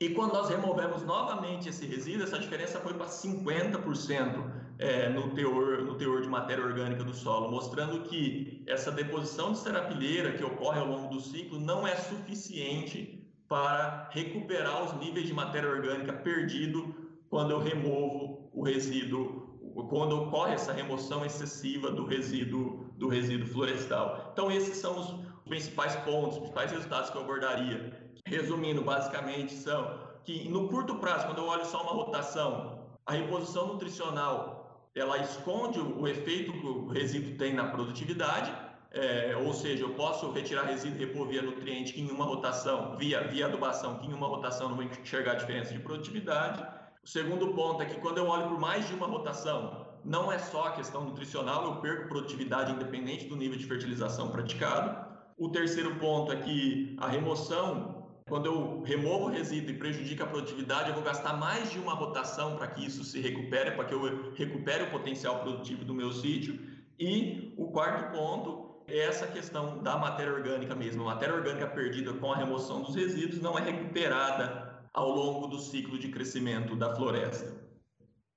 E 0.00 0.08
quando 0.08 0.32
nós 0.32 0.48
removemos 0.48 1.04
novamente 1.04 1.68
esse 1.68 1.86
resíduo, 1.86 2.24
essa 2.24 2.40
diferença 2.40 2.80
foi 2.80 2.94
para 2.94 3.06
50% 3.06 4.50
é, 4.78 5.08
no, 5.10 5.30
teor, 5.32 5.82
no 5.82 5.94
teor 5.94 6.22
de 6.22 6.28
matéria 6.28 6.64
orgânica 6.64 7.04
do 7.04 7.14
solo, 7.14 7.48
mostrando 7.48 8.00
que 8.02 8.64
essa 8.66 8.90
deposição 8.90 9.52
de 9.52 9.58
serapilheira 9.58 10.32
que 10.32 10.42
ocorre 10.42 10.80
ao 10.80 10.88
longo 10.88 11.14
do 11.14 11.20
ciclo 11.20 11.60
não 11.60 11.86
é 11.86 11.94
suficiente 11.94 13.22
para 13.46 14.08
recuperar 14.10 14.84
os 14.84 15.00
níveis 15.04 15.26
de 15.26 15.34
matéria 15.34 15.68
orgânica 15.68 16.12
perdido 16.12 16.94
quando 17.28 17.52
eu 17.52 17.60
removo 17.60 18.50
o 18.52 18.64
resíduo, 18.64 19.39
quando 19.88 20.22
ocorre 20.22 20.54
essa 20.54 20.72
remoção 20.72 21.24
excessiva 21.24 21.90
do 21.90 22.04
resíduo, 22.04 22.90
do 22.96 23.08
resíduo 23.08 23.48
florestal. 23.48 24.30
Então, 24.32 24.50
esses 24.50 24.76
são 24.76 24.98
os 24.98 25.14
principais 25.48 25.96
pontos, 25.96 26.34
os 26.34 26.38
principais 26.38 26.70
resultados 26.70 27.10
que 27.10 27.16
eu 27.16 27.22
abordaria. 27.22 28.10
Resumindo, 28.26 28.82
basicamente, 28.82 29.54
são 29.54 29.98
que 30.24 30.48
no 30.48 30.68
curto 30.68 30.96
prazo, 30.96 31.26
quando 31.26 31.38
eu 31.38 31.46
olho 31.46 31.64
só 31.64 31.82
uma 31.82 31.92
rotação, 31.92 32.80
a 33.06 33.12
reposição 33.12 33.68
nutricional 33.68 34.60
ela 34.94 35.18
esconde 35.18 35.78
o 35.78 36.06
efeito 36.06 36.52
que 36.52 36.66
o 36.66 36.88
resíduo 36.88 37.36
tem 37.36 37.54
na 37.54 37.68
produtividade, 37.68 38.52
é, 38.92 39.36
ou 39.36 39.52
seja, 39.54 39.84
eu 39.84 39.94
posso 39.94 40.32
retirar 40.32 40.64
resíduo 40.64 41.00
e 41.00 41.06
repor 41.06 41.28
via 41.28 41.42
nutriente 41.42 41.92
que 41.92 42.00
em 42.00 42.10
uma 42.10 42.24
rotação, 42.24 42.96
via, 42.96 43.22
via 43.28 43.46
adubação, 43.46 43.98
que 43.98 44.08
em 44.08 44.12
uma 44.12 44.26
rotação 44.26 44.68
não 44.68 44.76
vou 44.76 44.84
enxergar 44.84 45.32
a 45.32 45.34
diferença 45.36 45.72
de 45.72 45.78
produtividade. 45.78 46.66
O 47.02 47.08
segundo 47.08 47.54
ponto 47.54 47.82
é 47.82 47.86
que 47.86 48.00
quando 48.00 48.18
eu 48.18 48.26
olho 48.26 48.48
por 48.48 48.58
mais 48.58 48.86
de 48.86 48.94
uma 48.94 49.06
rotação, 49.06 49.86
não 50.04 50.30
é 50.30 50.38
só 50.38 50.68
a 50.68 50.72
questão 50.72 51.04
nutricional, 51.04 51.64
eu 51.64 51.80
perco 51.80 52.08
produtividade 52.08 52.72
independente 52.72 53.26
do 53.26 53.36
nível 53.36 53.58
de 53.58 53.66
fertilização 53.66 54.30
praticado. 54.30 55.08
O 55.38 55.48
terceiro 55.48 55.96
ponto 55.96 56.30
é 56.30 56.36
que 56.36 56.96
a 57.00 57.08
remoção 57.08 58.00
quando 58.30 58.46
eu 58.46 58.82
removo 58.82 59.24
o 59.24 59.28
resíduo 59.28 59.72
e 59.72 59.76
prejudica 59.76 60.22
a 60.22 60.26
produtividade, 60.26 60.90
eu 60.90 60.94
vou 60.94 61.02
gastar 61.02 61.32
mais 61.32 61.68
de 61.72 61.80
uma 61.80 61.94
rotação 61.94 62.56
para 62.56 62.68
que 62.68 62.86
isso 62.86 63.02
se 63.02 63.20
recupere, 63.20 63.72
para 63.72 63.84
que 63.84 63.92
eu 63.92 64.32
recupere 64.34 64.84
o 64.84 64.90
potencial 64.92 65.40
produtivo 65.40 65.84
do 65.84 65.92
meu 65.92 66.12
sítio. 66.12 66.56
E 66.96 67.52
o 67.56 67.72
quarto 67.72 68.16
ponto 68.16 68.84
é 68.86 69.00
essa 69.00 69.26
questão 69.26 69.82
da 69.82 69.98
matéria 69.98 70.32
orgânica 70.32 70.76
mesmo. 70.76 71.02
A 71.02 71.06
matéria 71.06 71.34
orgânica 71.34 71.66
perdida 71.66 72.12
com 72.12 72.32
a 72.32 72.36
remoção 72.36 72.82
dos 72.82 72.94
resíduos 72.94 73.42
não 73.42 73.58
é 73.58 73.62
recuperada 73.62 74.69
ao 74.92 75.10
longo 75.10 75.46
do 75.46 75.58
ciclo 75.58 75.98
de 75.98 76.08
crescimento 76.08 76.76
da 76.76 76.94
floresta. 76.94 77.60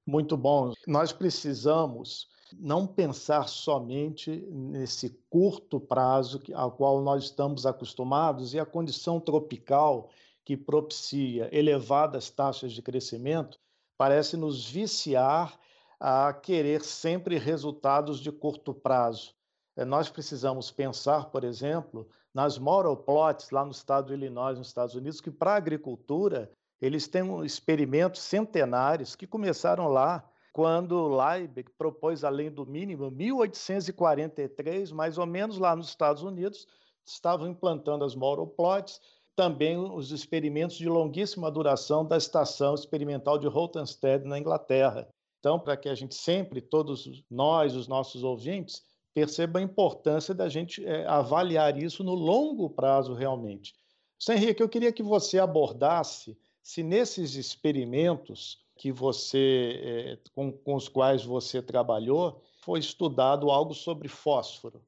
Muito 0.05 0.35
bom. 0.35 0.73
Nós 0.87 1.11
precisamos 1.13 2.27
não 2.59 2.85
pensar 2.85 3.47
somente 3.47 4.45
nesse 4.51 5.09
curto 5.29 5.79
prazo 5.79 6.41
ao 6.53 6.71
qual 6.71 7.01
nós 7.01 7.25
estamos 7.25 7.65
acostumados 7.65 8.53
e 8.53 8.59
a 8.59 8.65
condição 8.65 9.19
tropical 9.19 10.09
que 10.45 10.57
propicia 10.57 11.49
elevadas 11.51 12.29
taxas 12.29 12.73
de 12.73 12.81
crescimento 12.81 13.59
parece 13.97 14.35
nos 14.35 14.69
viciar 14.69 15.57
a 15.99 16.33
querer 16.33 16.83
sempre 16.83 17.37
resultados 17.37 18.19
de 18.19 18.31
curto 18.31 18.73
prazo. 18.73 19.33
É, 19.75 19.83
nós 19.83 20.09
precisamos 20.09 20.71
pensar, 20.71 21.25
por 21.25 21.43
exemplo, 21.43 22.07
nas 22.33 22.57
moral 22.57 22.97
plots 22.97 23.49
lá 23.49 23.65
no 23.65 23.71
estado 23.71 24.07
de 24.07 24.13
Illinois, 24.13 24.57
nos 24.57 24.67
Estados 24.67 24.95
Unidos, 24.95 25.19
que 25.19 25.31
para 25.31 25.53
a 25.53 25.57
agricultura 25.57 26.51
eles 26.81 27.07
têm 27.07 27.43
experimentos 27.45 28.21
centenários 28.21 29.15
que 29.15 29.25
começaram 29.25 29.87
lá 29.87 30.27
quando 30.51 31.09
Liebig 31.09 31.71
propôs 31.77 32.23
a 32.23 32.29
lei 32.29 32.49
do 32.49 32.65
mínimo, 32.65 33.09
1843, 33.09 34.91
mais 34.91 35.17
ou 35.17 35.25
menos 35.25 35.57
lá 35.57 35.75
nos 35.75 35.87
Estados 35.87 36.21
Unidos, 36.21 36.67
estavam 37.03 37.47
implantando 37.47 38.05
as 38.05 38.15
moral 38.15 38.45
plots, 38.45 39.01
também 39.35 39.77
os 39.77 40.11
experimentos 40.11 40.75
de 40.75 40.87
longuíssima 40.87 41.49
duração 41.49 42.05
da 42.05 42.17
estação 42.17 42.75
experimental 42.75 43.39
de 43.39 43.47
Rothamsted 43.47 44.25
na 44.25 44.37
Inglaterra. 44.37 45.07
Então, 45.39 45.59
para 45.59 45.75
que 45.75 45.89
a 45.89 45.95
gente 45.95 46.13
sempre, 46.13 46.61
todos 46.61 47.23
nós, 47.31 47.75
os 47.75 47.87
nossos 47.87 48.23
ouvintes, 48.23 48.83
percebam 49.13 49.61
a 49.61 49.65
importância 49.65 50.33
da 50.33 50.49
gente 50.49 50.85
é, 50.85 51.05
avaliar 51.05 51.77
isso 51.77 52.03
no 52.03 52.13
longo 52.13 52.69
prazo 52.69 53.13
realmente. 53.13 53.73
Sem 54.19 54.37
Henrique, 54.37 54.63
eu 54.63 54.69
queria 54.69 54.91
que 54.91 55.03
você 55.03 55.39
abordasse 55.39 56.37
se 56.61 56.81
nesses 56.81 57.35
experimentos 57.35 58.63
que 58.77 58.91
você, 58.91 59.79
eh, 59.83 60.29
com, 60.33 60.51
com 60.51 60.75
os 60.75 60.87
quais 60.87 61.23
você 61.23 61.61
trabalhou, 61.61 62.41
foi 62.61 62.79
estudado 62.79 63.51
algo 63.51 63.73
sobre 63.73 64.07
fósforo. 64.07 64.81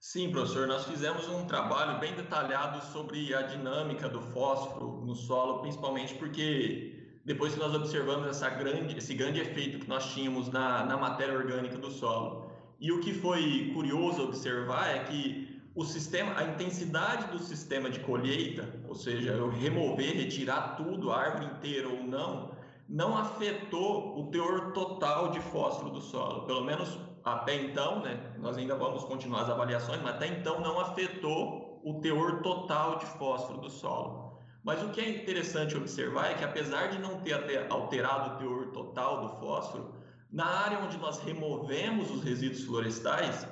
Sim, 0.00 0.30
professor, 0.30 0.66
nós 0.66 0.84
fizemos 0.86 1.28
um 1.28 1.46
trabalho 1.46 2.00
bem 2.00 2.14
detalhado 2.14 2.84
sobre 2.92 3.34
a 3.34 3.42
dinâmica 3.42 4.08
do 4.08 4.20
fósforo 4.20 5.04
no 5.04 5.14
solo, 5.14 5.60
principalmente 5.60 6.14
porque 6.14 7.20
depois 7.24 7.52
que 7.52 7.60
nós 7.60 7.74
observamos 7.74 8.26
essa 8.26 8.48
grande, 8.48 8.96
esse 8.96 9.12
grande 9.12 9.40
efeito 9.40 9.80
que 9.80 9.88
nós 9.88 10.12
tínhamos 10.14 10.48
na, 10.48 10.84
na 10.84 10.96
matéria 10.96 11.34
orgânica 11.34 11.76
do 11.76 11.90
solo. 11.90 12.47
E 12.80 12.92
o 12.92 13.00
que 13.00 13.12
foi 13.12 13.72
curioso 13.74 14.22
observar 14.22 14.88
é 14.88 14.98
que 15.00 15.60
o 15.74 15.84
sistema, 15.84 16.36
a 16.36 16.44
intensidade 16.44 17.28
do 17.28 17.38
sistema 17.38 17.90
de 17.90 18.00
colheita, 18.00 18.68
ou 18.88 18.94
seja, 18.94 19.30
eu 19.30 19.48
remover, 19.48 20.16
retirar 20.16 20.76
tudo, 20.76 21.10
a 21.10 21.18
árvore 21.18 21.46
inteira 21.46 21.88
ou 21.88 22.02
não, 22.02 22.52
não 22.88 23.16
afetou 23.16 24.18
o 24.18 24.30
teor 24.30 24.72
total 24.72 25.30
de 25.30 25.40
fósforo 25.40 25.90
do 25.90 26.00
solo, 26.00 26.46
pelo 26.46 26.64
menos 26.64 26.98
até 27.24 27.54
então, 27.54 28.00
né? 28.00 28.32
Nós 28.38 28.56
ainda 28.56 28.74
vamos 28.74 29.04
continuar 29.04 29.42
as 29.42 29.50
avaliações, 29.50 30.00
mas 30.02 30.14
até 30.14 30.28
então 30.28 30.60
não 30.60 30.80
afetou 30.80 31.80
o 31.84 32.00
teor 32.00 32.42
total 32.42 32.96
de 32.96 33.06
fósforo 33.06 33.60
do 33.60 33.70
solo. 33.70 34.38
Mas 34.64 34.82
o 34.82 34.90
que 34.90 35.00
é 35.00 35.08
interessante 35.08 35.76
observar 35.76 36.30
é 36.30 36.34
que 36.34 36.44
apesar 36.44 36.88
de 36.88 36.98
não 36.98 37.20
ter 37.20 37.34
alterado 37.70 38.34
o 38.34 38.38
teor 38.38 38.66
total 38.72 39.20
do 39.20 39.28
fósforo, 39.36 39.94
na 40.30 40.44
área 40.44 40.80
onde 40.80 40.98
nós 40.98 41.18
removemos 41.20 42.10
os 42.10 42.22
resíduos 42.22 42.64
florestais, 42.64 43.46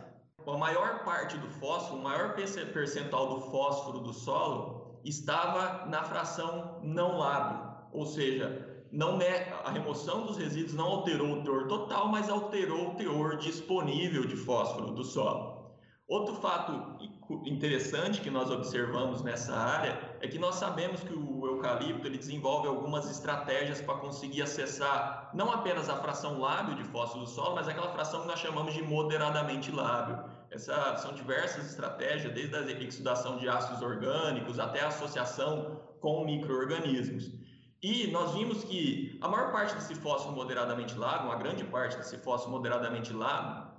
a 0.46 0.56
maior 0.56 1.04
parte 1.04 1.36
do 1.38 1.48
fósforo, 1.48 2.00
o 2.00 2.04
maior 2.04 2.34
percentual 2.34 3.34
do 3.34 3.50
fósforo 3.50 4.00
do 4.00 4.12
solo 4.12 5.00
estava 5.04 5.86
na 5.86 6.02
fração 6.04 6.78
não 6.82 7.18
lábio, 7.18 7.66
ou 7.92 8.06
seja, 8.06 8.84
não 8.92 9.20
é, 9.20 9.52
a 9.64 9.70
remoção 9.70 10.26
dos 10.26 10.36
resíduos 10.36 10.74
não 10.74 10.86
alterou 10.86 11.32
o 11.32 11.42
teor 11.42 11.66
total, 11.66 12.08
mas 12.08 12.28
alterou 12.28 12.90
o 12.90 12.94
teor 12.94 13.36
disponível 13.36 14.24
de 14.24 14.36
fósforo 14.36 14.92
do 14.92 15.02
solo. 15.02 15.55
Outro 16.08 16.36
fato 16.36 16.98
interessante 17.44 18.20
que 18.20 18.30
nós 18.30 18.48
observamos 18.48 19.22
nessa 19.22 19.52
área 19.56 20.16
é 20.20 20.28
que 20.28 20.38
nós 20.38 20.54
sabemos 20.54 21.02
que 21.02 21.12
o 21.12 21.44
eucalipto 21.44 22.06
ele 22.06 22.16
desenvolve 22.16 22.68
algumas 22.68 23.10
estratégias 23.10 23.80
para 23.80 23.96
conseguir 23.96 24.42
acessar 24.42 25.32
não 25.34 25.50
apenas 25.50 25.88
a 25.88 25.96
fração 25.96 26.38
lábio 26.38 26.76
de 26.76 26.84
fósforo 26.84 27.24
do 27.24 27.26
solo, 27.28 27.56
mas 27.56 27.66
aquela 27.66 27.90
fração 27.90 28.20
que 28.20 28.28
nós 28.28 28.38
chamamos 28.38 28.72
de 28.72 28.82
moderadamente 28.82 29.72
lábio. 29.72 30.30
Essas 30.48 31.00
são 31.00 31.12
diversas 31.12 31.70
estratégias, 31.70 32.32
desde 32.32 32.54
a 32.54 32.60
exudação 32.60 33.36
de 33.36 33.48
ácidos 33.48 33.82
orgânicos 33.82 34.60
até 34.60 34.82
a 34.82 34.88
associação 34.88 35.80
com 36.00 36.24
micro-organismos. 36.24 37.32
E 37.82 38.06
nós 38.12 38.32
vimos 38.32 38.62
que 38.62 39.18
a 39.20 39.28
maior 39.28 39.50
parte 39.50 39.74
desse 39.74 39.96
fósforo 39.96 40.36
moderadamente 40.36 40.96
lago, 40.96 41.26
uma 41.26 41.36
grande 41.36 41.64
parte 41.64 41.96
desse 41.96 42.16
fósforo 42.18 42.52
moderadamente 42.52 43.12
lago, 43.12 43.74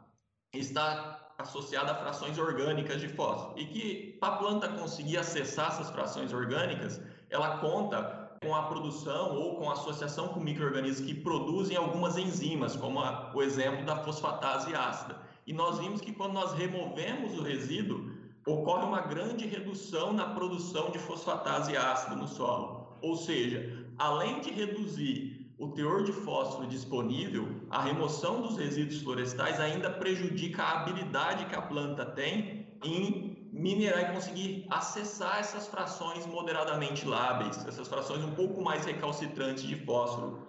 está 0.54 1.17
associada 1.38 1.92
a 1.92 1.96
frações 1.96 2.38
orgânicas 2.38 3.00
de 3.00 3.08
fósforo. 3.10 3.60
E 3.60 3.66
que 3.66 4.18
para 4.20 4.36
a 4.36 4.38
planta 4.38 4.68
conseguir 4.70 5.18
acessar 5.18 5.68
essas 5.68 5.90
frações 5.92 6.34
orgânicas, 6.34 7.02
ela 7.30 7.58
conta 7.60 8.28
com 8.42 8.56
a 8.56 8.64
produção 8.64 9.36
ou 9.36 9.56
com 9.56 9.70
associação 9.70 10.30
com 10.30 10.40
micro-organismos 10.40 11.06
que 11.06 11.14
produzem 11.14 11.76
algumas 11.76 12.18
enzimas, 12.18 12.76
como 12.76 13.00
a, 13.00 13.32
o 13.34 13.42
exemplo 13.42 13.86
da 13.86 13.96
fosfatase 13.96 14.76
ácida. 14.76 15.16
E 15.46 15.54
nós 15.54 15.80
vimos 15.80 16.02
que 16.02 16.12
quando 16.12 16.34
nós 16.34 16.54
removemos 16.54 17.38
o 17.38 17.44
resíduo, 17.44 18.12
ocorre 18.46 18.86
uma 18.86 19.02
grande 19.02 19.46
redução 19.46 20.14
na 20.14 20.30
produção 20.30 20.90
de 20.92 21.00
fosfatase 21.00 21.76
ácida 21.76 22.16
no 22.16 22.28
solo. 22.28 22.98
Ou 23.02 23.16
seja, 23.16 23.86
além 23.98 24.40
de 24.42 24.52
reduzir 24.52 25.37
o 25.58 25.70
teor 25.70 26.04
de 26.04 26.12
fósforo 26.12 26.68
disponível, 26.68 27.48
a 27.70 27.82
remoção 27.82 28.42
dos 28.42 28.58
resíduos 28.58 29.02
florestais 29.02 29.60
ainda 29.60 29.90
prejudica 29.90 30.62
a 30.62 30.82
habilidade 30.82 31.46
que 31.46 31.56
a 31.56 31.62
planta 31.62 32.06
tem 32.06 32.68
em 32.84 33.50
minerar 33.52 34.10
e 34.10 34.14
conseguir 34.14 34.68
acessar 34.70 35.40
essas 35.40 35.68
frações 35.68 36.28
moderadamente 36.28 37.08
lábeis, 37.08 37.66
essas 37.66 37.88
frações 37.88 38.24
um 38.24 38.36
pouco 38.36 38.62
mais 38.62 38.86
recalcitrantes 38.86 39.64
de 39.64 39.76
fósforo. 39.76 40.48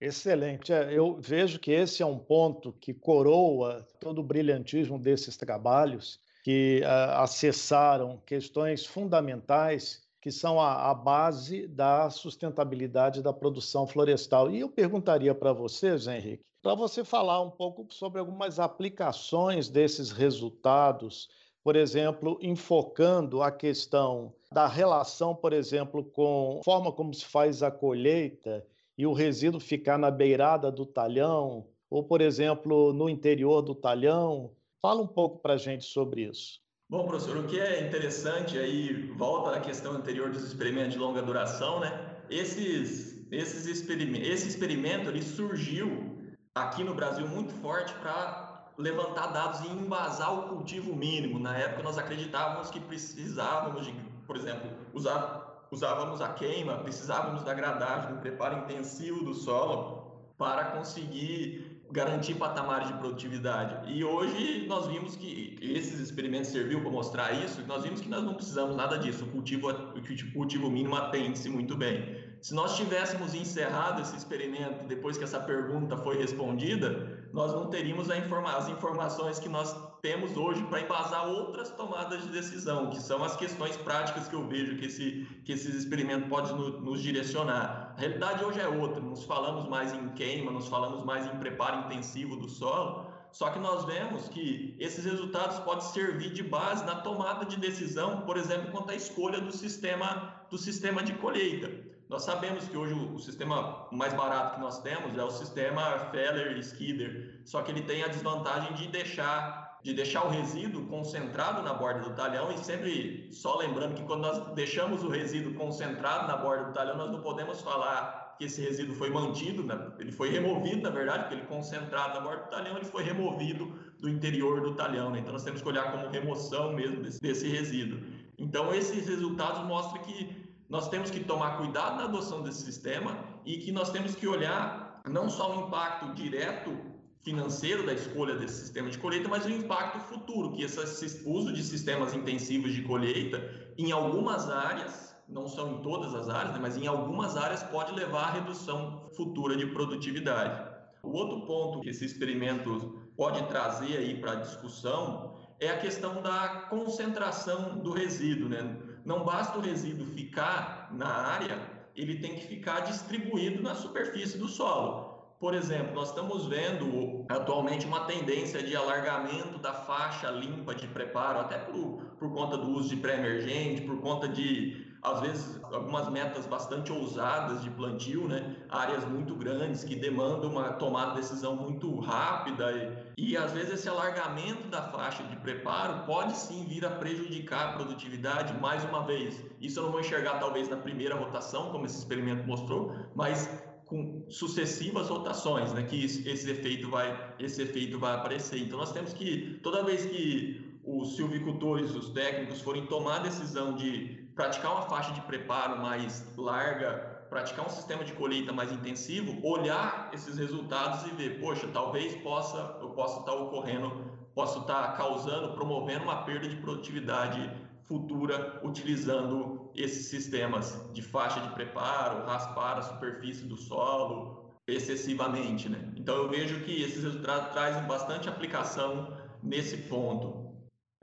Excelente. 0.00 0.72
É, 0.72 0.92
eu 0.92 1.18
vejo 1.20 1.58
que 1.58 1.72
esse 1.72 2.02
é 2.02 2.06
um 2.06 2.18
ponto 2.18 2.72
que 2.72 2.92
coroa 2.92 3.86
todo 3.98 4.20
o 4.20 4.24
brilhantismo 4.24 4.98
desses 4.98 5.36
trabalhos 5.36 6.20
que 6.44 6.82
uh, 6.82 7.22
acessaram 7.22 8.22
questões 8.26 8.84
fundamentais 8.84 10.03
que 10.24 10.32
são 10.32 10.58
a, 10.58 10.90
a, 10.90 10.94
base 10.94 11.66
da 11.66 12.08
sustentabilidade 12.08 13.20
da 13.20 13.30
produção 13.30 13.86
florestal. 13.86 14.50
E 14.50 14.60
eu 14.60 14.70
perguntaria 14.70 15.34
para 15.34 15.52
vocês, 15.52 16.06
Henrique, 16.06 16.42
para 16.62 16.74
você 16.74 17.04
falar 17.04 17.42
um 17.42 17.50
pouco 17.50 17.86
sobre 17.92 18.20
algumas 18.20 18.58
aplicações 18.58 19.68
desses 19.68 20.10
resultados, 20.10 21.28
por 21.62 21.76
exemplo, 21.76 22.38
enfocando 22.40 23.42
a 23.42 23.52
questão 23.52 24.32
da 24.50 24.66
relação, 24.66 25.34
por 25.34 25.52
exemplo, 25.52 26.02
com 26.02 26.60
a 26.62 26.64
forma 26.64 26.90
como 26.90 27.12
se 27.12 27.26
faz 27.26 27.62
a 27.62 27.70
colheita 27.70 28.66
e 28.96 29.06
o 29.06 29.12
resíduo 29.12 29.60
ficar 29.60 29.98
na 29.98 30.10
beirada 30.10 30.72
do 30.72 30.86
talhão, 30.86 31.66
ou, 31.90 32.02
por 32.02 32.22
exemplo, 32.22 32.94
no 32.94 33.10
interior 33.10 33.60
do 33.60 33.74
talhão, 33.74 34.52
Fala 34.84 35.00
um 35.00 35.06
pouco 35.06 35.38
para 35.38 35.54
a 35.54 35.56
gente 35.56 35.86
sobre 35.86 36.24
isso. 36.28 36.60
Bom, 36.94 37.08
professor, 37.08 37.36
o 37.38 37.42
que 37.48 37.58
é 37.58 37.84
interessante 37.84 38.56
aí, 38.56 39.10
volta 39.16 39.56
à 39.56 39.58
questão 39.58 39.94
anterior 39.94 40.30
dos 40.30 40.44
experimentos 40.44 40.92
de 40.92 40.98
longa 41.00 41.20
duração, 41.20 41.80
né? 41.80 41.90
Esses, 42.30 43.20
esses 43.32 43.66
experimentos, 43.66 44.28
esse 44.28 44.46
experimento 44.46 45.08
ele 45.08 45.20
surgiu 45.20 46.16
aqui 46.54 46.84
no 46.84 46.94
Brasil 46.94 47.26
muito 47.26 47.52
forte 47.54 47.92
para 47.94 48.70
levantar 48.78 49.26
dados 49.32 49.62
e 49.62 49.72
embasar 49.72 50.38
o 50.38 50.42
cultivo 50.50 50.94
mínimo. 50.94 51.40
Na 51.40 51.58
época 51.58 51.82
nós 51.82 51.98
acreditávamos 51.98 52.70
que 52.70 52.78
precisávamos 52.78 53.86
de, 53.86 53.92
por 54.24 54.36
exemplo, 54.36 54.70
usar, 54.92 55.66
usávamos 55.72 56.20
a 56.20 56.28
queima, 56.28 56.76
precisávamos 56.76 57.42
da 57.42 57.54
gradagem, 57.54 58.14
do 58.14 58.20
preparo 58.20 58.58
intensivo 58.58 59.24
do 59.24 59.34
solo 59.34 60.30
para 60.38 60.66
conseguir 60.66 61.73
garantir 61.94 62.34
patamares 62.34 62.88
de 62.88 62.94
produtividade. 62.94 63.92
E 63.92 64.02
hoje 64.02 64.66
nós 64.66 64.88
vimos 64.88 65.14
que 65.14 65.56
esses 65.62 66.00
experimentos 66.00 66.50
serviu 66.50 66.80
para 66.80 66.90
mostrar 66.90 67.32
isso, 67.44 67.62
nós 67.68 67.84
vimos 67.84 68.00
que 68.00 68.08
nós 68.08 68.24
não 68.24 68.34
precisamos 68.34 68.74
nada 68.74 68.98
disso, 68.98 69.24
o 69.24 69.28
cultivo, 69.28 69.70
o 69.70 70.32
cultivo 70.32 70.68
mínimo 70.68 70.96
atende-se 70.96 71.48
muito 71.48 71.76
bem. 71.76 72.18
Se 72.40 72.52
nós 72.52 72.76
tivéssemos 72.76 73.32
encerrado 73.32 74.02
esse 74.02 74.16
experimento 74.16 74.84
depois 74.88 75.16
que 75.16 75.22
essa 75.22 75.38
pergunta 75.38 75.96
foi 75.96 76.18
respondida, 76.18 77.23
nós 77.34 77.52
não 77.52 77.66
teríamos 77.66 78.08
informa 78.16 78.56
as 78.56 78.68
informações 78.68 79.40
que 79.40 79.48
nós 79.48 79.76
temos 80.00 80.36
hoje 80.36 80.62
para 80.66 80.82
embasar 80.82 81.26
outras 81.26 81.68
tomadas 81.70 82.22
de 82.22 82.28
decisão, 82.28 82.90
que 82.90 83.02
são 83.02 83.24
as 83.24 83.34
questões 83.34 83.76
práticas 83.76 84.28
que 84.28 84.36
eu 84.36 84.46
vejo 84.46 84.76
que, 84.76 84.84
esse, 84.84 85.26
que 85.44 85.52
esses 85.52 85.74
experimentos 85.74 86.28
podem 86.28 86.54
no, 86.54 86.80
nos 86.80 87.02
direcionar. 87.02 87.92
A 87.96 88.00
realidade 88.00 88.44
hoje 88.44 88.60
é 88.60 88.68
outra, 88.68 89.00
nos 89.00 89.24
falamos 89.24 89.68
mais 89.68 89.92
em 89.92 90.10
queima, 90.10 90.52
nos 90.52 90.68
falamos 90.68 91.04
mais 91.04 91.26
em 91.26 91.36
preparo 91.38 91.86
intensivo 91.86 92.36
do 92.36 92.48
solo, 92.48 93.06
só 93.32 93.50
que 93.50 93.58
nós 93.58 93.84
vemos 93.84 94.28
que 94.28 94.76
esses 94.78 95.04
resultados 95.04 95.58
podem 95.58 95.82
servir 95.88 96.32
de 96.32 96.44
base 96.44 96.84
na 96.84 97.00
tomada 97.00 97.44
de 97.44 97.56
decisão, 97.56 98.20
por 98.20 98.36
exemplo, 98.36 98.70
quanto 98.70 98.92
à 98.92 98.94
escolha 98.94 99.40
do 99.40 99.50
sistema, 99.50 100.40
do 100.48 100.56
sistema 100.56 101.02
de 101.02 101.14
colheita. 101.14 101.83
Nós 102.08 102.22
sabemos 102.22 102.68
que 102.68 102.76
hoje 102.76 102.92
o, 102.92 103.18
sistema 103.18 103.86
mais 103.90 104.12
barato 104.12 104.56
que 104.56 104.60
nós 104.60 104.80
temos 104.82 105.16
é 105.16 105.24
o 105.24 105.30
sistema 105.30 105.98
Feller 106.10 106.58
Skidder, 106.58 107.40
só 107.44 107.62
que 107.62 107.70
ele 107.70 107.82
tem 107.82 108.02
a 108.02 108.08
desvantagem 108.08 108.74
de 108.74 108.88
deixar 108.88 109.64
de 109.82 109.92
deixar 109.92 110.24
o 110.24 110.30
resíduo 110.30 110.86
concentrado 110.86 111.62
na 111.62 111.74
borda 111.74 112.00
do 112.00 112.14
talhão 112.14 112.50
e 112.50 112.56
sempre 112.56 113.28
só 113.30 113.58
lembrando 113.58 113.94
que 113.94 114.02
quando 114.04 114.22
nós 114.22 114.54
deixamos 114.54 115.04
o 115.04 115.10
resíduo 115.10 115.52
concentrado 115.52 116.26
na 116.26 116.38
borda 116.38 116.64
do 116.64 116.72
talhão, 116.72 116.96
nós 116.96 117.10
não 117.10 117.20
podemos 117.20 117.60
falar 117.60 118.34
que 118.38 118.46
esse 118.46 118.62
resíduo 118.62 118.94
foi 118.96 119.10
mantido, 119.10 119.62
né? 119.62 119.92
ele 119.98 120.10
foi 120.10 120.30
removido, 120.30 120.80
na 120.80 120.88
verdade, 120.88 121.24
porque 121.24 121.34
ele 121.34 121.46
concentrado 121.46 122.14
na 122.14 122.20
borda 122.20 122.44
do 122.44 122.48
talhão, 122.48 122.76
ele 122.78 122.86
foi 122.86 123.02
removido 123.02 123.78
do 124.00 124.08
interior 124.08 124.62
do 124.62 124.74
talhão, 124.74 125.10
né? 125.10 125.18
então 125.18 125.34
nós 125.34 125.44
temos 125.44 125.60
que 125.60 125.68
olhar 125.68 125.92
como 125.92 126.08
remoção 126.08 126.72
mesmo 126.72 127.02
desse, 127.02 127.20
desse 127.20 127.46
resíduo. 127.46 128.00
Então 128.38 128.74
esses 128.74 129.06
resultados 129.06 129.66
mostram 129.66 130.02
que 130.02 130.43
nós 130.74 130.88
temos 130.88 131.08
que 131.08 131.20
tomar 131.20 131.56
cuidado 131.56 131.98
na 131.98 132.04
adoção 132.06 132.42
desse 132.42 132.64
sistema 132.64 133.16
e 133.44 133.58
que 133.58 133.70
nós 133.70 133.90
temos 133.90 134.16
que 134.16 134.26
olhar 134.26 135.00
não 135.08 135.30
só 135.30 135.54
o 135.54 135.68
impacto 135.68 136.12
direto 136.14 136.76
financeiro 137.22 137.86
da 137.86 137.92
escolha 137.92 138.34
desse 138.34 138.62
sistema 138.62 138.90
de 138.90 138.98
colheita, 138.98 139.28
mas 139.28 139.46
o 139.46 139.50
impacto 139.50 140.00
futuro, 140.00 140.50
que 140.50 140.64
esse 140.64 141.22
uso 141.24 141.52
de 141.52 141.62
sistemas 141.62 142.12
intensivos 142.12 142.72
de 142.72 142.82
colheita, 142.82 143.38
em 143.78 143.92
algumas 143.92 144.50
áreas, 144.50 145.14
não 145.28 145.46
são 145.46 145.74
em 145.74 145.82
todas 145.82 146.12
as 146.12 146.28
áreas, 146.28 146.54
né, 146.54 146.58
mas 146.60 146.76
em 146.76 146.88
algumas 146.88 147.36
áreas 147.36 147.62
pode 147.62 147.94
levar 147.94 148.24
à 148.24 148.30
redução 148.32 149.08
futura 149.16 149.56
de 149.56 149.66
produtividade. 149.66 150.74
O 151.04 151.12
outro 151.12 151.46
ponto 151.46 151.82
que 151.82 151.90
esse 151.90 152.04
experimento 152.04 152.98
pode 153.16 153.46
trazer 153.46 153.96
aí 153.96 154.20
para 154.20 154.32
a 154.32 154.40
discussão 154.40 155.36
é 155.60 155.68
a 155.68 155.78
questão 155.78 156.20
da 156.20 156.66
concentração 156.68 157.78
do 157.78 157.92
resíduo, 157.92 158.48
né? 158.48 158.76
Não 159.04 159.24
basta 159.24 159.58
o 159.58 159.60
resíduo 159.60 160.06
ficar 160.06 160.88
na 160.92 161.08
área, 161.08 161.58
ele 161.94 162.18
tem 162.18 162.34
que 162.34 162.46
ficar 162.46 162.80
distribuído 162.80 163.62
na 163.62 163.74
superfície 163.74 164.38
do 164.38 164.48
solo. 164.48 165.14
Por 165.38 165.52
exemplo, 165.52 165.94
nós 165.94 166.08
estamos 166.08 166.46
vendo 166.46 167.26
atualmente 167.28 167.86
uma 167.86 168.06
tendência 168.06 168.62
de 168.62 168.74
alargamento 168.74 169.58
da 169.58 169.74
faixa 169.74 170.30
limpa 170.30 170.74
de 170.74 170.86
preparo, 170.86 171.40
até 171.40 171.58
por, 171.58 172.16
por 172.18 172.32
conta 172.32 172.56
do 172.56 172.70
uso 172.70 172.88
de 172.88 172.96
pré-emergente, 172.96 173.82
por 173.82 174.00
conta 174.00 174.26
de 174.26 174.93
às 175.04 175.20
vezes 175.20 175.60
algumas 175.64 176.08
metas 176.08 176.46
bastante 176.46 176.90
ousadas 176.90 177.62
de 177.62 177.68
plantio, 177.68 178.26
né? 178.26 178.56
áreas 178.70 179.04
muito 179.04 179.34
grandes 179.34 179.84
que 179.84 179.94
demandam 179.94 180.50
uma 180.50 180.72
tomada 180.72 181.10
de 181.10 181.18
decisão 181.18 181.54
muito 181.54 182.00
rápida 182.00 182.72
e, 183.18 183.32
e 183.32 183.36
às 183.36 183.52
vezes 183.52 183.74
esse 183.74 183.88
alargamento 183.88 184.66
da 184.68 184.82
faixa 184.90 185.22
de 185.24 185.36
preparo 185.36 186.06
pode 186.06 186.34
sim 186.34 186.64
vir 186.64 186.86
a 186.86 186.90
prejudicar 186.90 187.68
a 187.68 187.72
produtividade 187.74 188.58
mais 188.60 188.82
uma 188.84 189.04
vez. 189.04 189.38
Isso 189.60 189.78
eu 189.78 189.84
não 189.84 189.92
vou 189.92 190.00
enxergar 190.00 190.38
talvez 190.38 190.70
na 190.70 190.78
primeira 190.78 191.14
rotação, 191.14 191.70
como 191.70 191.84
esse 191.84 191.98
experimento 191.98 192.46
mostrou, 192.46 192.94
mas 193.14 193.46
com 193.84 194.24
sucessivas 194.30 195.10
rotações, 195.10 195.74
né, 195.74 195.82
que 195.82 196.02
esse 196.02 196.50
efeito 196.50 196.88
vai 196.88 197.34
esse 197.38 197.60
efeito 197.60 197.98
vai 197.98 198.14
aparecer. 198.14 198.58
Então 198.58 198.78
nós 198.78 198.92
temos 198.92 199.12
que 199.12 199.60
toda 199.62 199.84
vez 199.84 200.06
que 200.06 200.80
os 200.82 201.16
silvicultores, 201.16 201.94
os 201.94 202.10
técnicos 202.10 202.60
forem 202.60 202.86
tomar 202.86 203.16
a 203.16 203.22
decisão 203.24 203.74
de 203.74 204.23
praticar 204.34 204.72
uma 204.72 204.82
faixa 204.82 205.12
de 205.12 205.20
preparo 205.22 205.80
mais 205.80 206.26
larga, 206.36 207.26
praticar 207.28 207.66
um 207.66 207.70
sistema 207.70 208.04
de 208.04 208.12
colheita 208.12 208.52
mais 208.52 208.72
intensivo, 208.72 209.38
olhar 209.46 210.10
esses 210.12 210.36
resultados 210.36 211.04
e 211.06 211.14
ver, 211.14 211.40
poxa, 211.40 211.68
talvez 211.72 212.14
possa, 212.22 212.78
eu 212.80 212.90
possa 212.90 213.20
estar 213.20 213.32
ocorrendo, 213.32 213.90
posso 214.34 214.60
estar 214.60 214.96
causando, 214.96 215.54
promovendo 215.54 216.04
uma 216.04 216.22
perda 216.22 216.48
de 216.48 216.56
produtividade 216.56 217.50
futura 217.84 218.60
utilizando 218.64 219.70
esses 219.74 220.06
sistemas 220.06 220.90
de 220.92 221.02
faixa 221.02 221.40
de 221.40 221.50
preparo, 221.50 222.24
raspar 222.24 222.78
a 222.78 222.82
superfície 222.82 223.44
do 223.44 223.56
solo 223.56 224.54
excessivamente, 224.66 225.68
né? 225.68 225.92
Então 225.96 226.16
eu 226.16 226.28
vejo 226.28 226.60
que 226.60 226.82
esses 226.82 227.02
resultados 227.02 227.52
trazem 227.52 227.82
bastante 227.84 228.28
aplicação 228.28 229.14
nesse 229.42 229.76
ponto. 229.76 230.53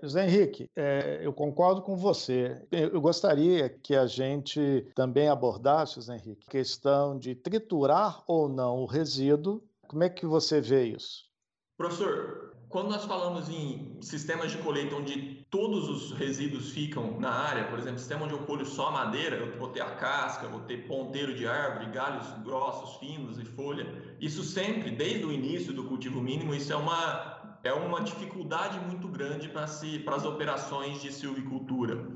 José 0.02 0.26
Henrique, 0.26 0.68
é, 0.76 1.20
eu 1.22 1.32
concordo 1.32 1.82
com 1.82 1.96
você. 1.96 2.60
Eu 2.72 3.00
gostaria 3.00 3.70
que 3.70 3.96
a 3.96 4.08
gente 4.08 4.88
também 4.96 5.30
abordasse, 5.30 5.96
José 5.96 6.16
Henrique, 6.16 6.46
a 6.48 6.52
questão 6.52 7.18
de 7.18 7.36
triturar 7.36 8.24
ou 8.26 8.50
não 8.50 8.80
o 8.80 8.86
resíduo. 8.86 9.64
Como 9.88 10.04
é 10.04 10.10
que 10.10 10.26
você 10.26 10.60
vê 10.60 10.86
isso? 10.86 11.30
Professor, 11.78 12.56
quando 12.72 12.90
nós 12.90 13.04
falamos 13.04 13.50
em 13.50 13.98
sistemas 14.02 14.52
de 14.52 14.58
colheita 14.60 14.96
onde 14.96 15.46
todos 15.50 15.90
os 15.90 16.18
resíduos 16.18 16.72
ficam 16.72 17.20
na 17.20 17.30
área, 17.30 17.66
por 17.66 17.78
exemplo, 17.78 18.00
sistema 18.00 18.24
onde 18.24 18.34
eu 18.34 18.44
colho 18.46 18.66
só 18.66 18.90
madeira, 18.90 19.36
eu 19.36 19.60
vou 19.60 19.68
ter 19.68 19.82
a 19.82 19.96
casca, 19.96 20.48
vou 20.48 20.62
ter 20.62 20.88
ponteiro 20.88 21.36
de 21.36 21.46
árvore, 21.46 21.92
galhos 21.92 22.28
grossos, 22.44 22.96
finos 22.96 23.38
e 23.38 23.44
folha. 23.44 23.86
Isso 24.22 24.42
sempre, 24.42 24.90
desde 24.90 25.26
o 25.26 25.34
início 25.34 25.74
do 25.74 25.84
cultivo 25.84 26.22
mínimo, 26.22 26.56
isso 26.56 26.72
é 26.72 26.76
uma 26.76 27.41
é 27.64 27.74
uma 27.74 28.02
dificuldade 28.02 28.80
muito 28.80 29.08
grande 29.08 29.50
para 29.50 29.66
para 30.06 30.16
as 30.16 30.26
operações 30.26 31.02
de 31.02 31.12
silvicultura. 31.12 32.08